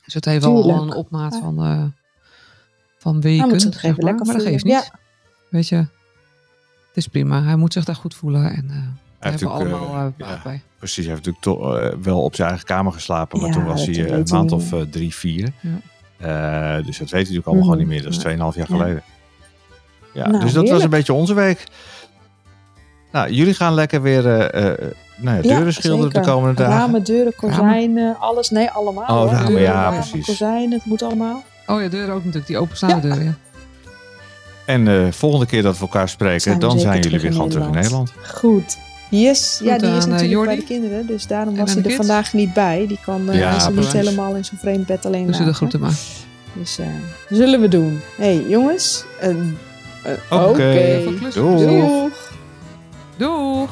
Dus 0.06 0.14
het 0.14 0.26
heeft 0.26 0.44
wel 0.46 0.72
al 0.74 0.82
een 0.82 0.94
opmaat 0.94 1.34
Ja. 1.34 1.40
van, 1.40 1.64
eh, 1.64 1.84
van 2.98 3.22
weken. 3.22 3.50
het 3.50 3.62
zeg 3.62 3.82
maar. 3.82 3.96
lekker 3.96 4.26
maar 4.26 4.36
dat 4.36 4.44
geeft 4.46 4.64
niet. 4.64 4.74
Ja. 4.74 5.00
Weet 5.50 5.68
je, 5.68 5.76
het 5.76 5.88
is 6.94 7.08
prima. 7.08 7.44
Hij 7.44 7.56
moet 7.56 7.74
zich 7.74 7.86
daar 7.86 7.96
goed 7.96 8.16
voelen 8.16 8.44
en 8.52 8.66
eh 8.70 8.76
daar 9.20 9.32
heeft 9.32 9.44
hebben 9.44 9.70
we 9.70 9.76
allemaal 9.76 10.14
baat 10.18 10.30
ja. 10.30 10.40
bij. 10.44 10.62
Precies, 10.78 11.06
hij 11.06 11.14
heeft 11.16 11.26
natuurlijk 11.26 11.44
toch, 11.94 12.04
wel 12.04 12.22
op 12.24 12.36
zijn 12.36 12.48
eigen 12.50 12.66
kamer 12.68 12.92
geslapen. 12.94 13.40
Maar 13.40 13.48
Ja, 13.48 13.54
toen 13.54 13.66
was 13.66 13.86
hij 13.86 14.12
een 14.12 14.28
maand 14.32 14.52
of 14.52 14.74
eh, 14.74 14.82
drie, 14.82 15.16
vier. 15.16 15.52
Ja. 15.62 15.80
Eh, 16.78 16.86
dus 16.86 16.98
dat 16.98 17.10
weet 17.10 17.10
hij 17.10 17.20
natuurlijk 17.20 17.48
allemaal 17.48 17.64
Mhm. 17.66 17.72
gewoon 17.74 17.78
niet 17.78 17.88
meer. 17.88 18.02
Dat 18.04 18.12
is 18.12 18.18
Ja. 18.18 18.22
2,5 18.24 18.56
jaar 18.56 18.68
Ja. 18.70 18.76
geleden. 18.78 19.04
Ja, 20.14 20.28
Nou, 20.30 20.44
dus 20.44 20.54
dat 20.54 20.70
was 20.70 20.84
een 20.84 20.90
beetje 20.90 21.14
onze 21.14 21.34
week. 21.34 21.64
Nou, 23.12 23.32
jullie 23.32 23.54
gaan 23.54 23.74
lekker 23.74 24.02
weer 24.02 24.28
eh, 24.28 24.68
eh, 24.72 24.78
nou 25.16 25.38
ja, 25.38 25.44
Ja, 25.44 25.56
deuren 25.56 25.74
schilderen 25.74 26.14
de 26.14 26.30
komende 26.30 26.56
dagen. 26.62 26.78
Ramen, 26.78 27.04
deuren, 27.04 27.36
kozijnen, 27.36 28.20
alles. 28.20 28.50
Nee, 28.50 28.70
allemaal. 28.70 29.04
Oh, 29.04 29.10
hoor. 29.10 29.28
ramen, 29.30 29.46
Deuren, 29.48 29.62
ja, 29.64 29.92
precies. 29.92 30.26
Kozijnen, 30.26 30.72
het 30.72 30.86
moet 30.86 31.02
allemaal. 31.04 31.44
Oh 31.66 31.82
ja, 31.82 31.88
deuren 31.88 32.14
ook 32.14 32.20
natuurlijk. 32.20 32.48
Die 32.48 32.58
openstaande 32.58 32.96
Ja. 33.08 33.14
deuren. 33.14 33.24
Ja. 33.26 33.34
En 34.66 34.86
de 34.86 35.08
volgende 35.12 35.46
keer 35.46 35.62
dat 35.62 35.76
we 35.76 35.82
elkaar 35.82 36.10
spreken, 36.10 36.42
Zijn 36.42 36.56
we 36.56 36.62
dan 36.62 36.80
zijn 36.80 37.02
jullie 37.02 37.20
weer 37.20 37.32
gewoon 37.32 37.50
terug 37.50 37.66
in 37.68 37.72
Nederland. 37.74 38.14
Goed. 38.36 38.78
Yes. 39.10 39.60
ja, 39.64 39.78
die 39.78 39.88
is 39.88 39.94
aan, 39.94 40.00
eh, 40.02 40.06
natuurlijk 40.06 40.32
Jordi. 40.32 40.48
bij 40.48 40.56
de 40.56 40.64
kinderen. 40.64 41.08
Dus 41.08 41.28
daarom 41.28 41.56
was 41.56 41.70
hij 41.70 41.78
er 41.78 41.84
kids. 41.84 41.96
vandaag 41.96 42.34
niet 42.34 42.54
bij. 42.54 42.86
Die 42.88 43.00
kan 43.06 43.30
eh 43.30 43.40
Ja, 43.40 43.56
is 43.56 43.66
er 43.66 43.72
niet 43.72 43.92
helemaal 43.92 44.36
in 44.36 44.46
zo'n 44.46 44.58
vreemd 44.58 44.86
bed 44.86 45.06
alleen 45.06 45.28
Dus 45.28 45.38
de 45.38 45.54
groeten 45.54 45.80
maar. 45.80 45.94
Dus 46.54 46.80
eh, 46.80 46.86
zullen 47.30 47.62
we 47.62 47.68
doen. 47.68 48.02
hey, 48.18 48.44
jongens. 48.48 49.04
Oké. 50.30 51.04
Klussen. 51.20 51.42
Doei. 51.42 51.80
Doeg. 51.80 52.29
Doeg! 53.20 53.70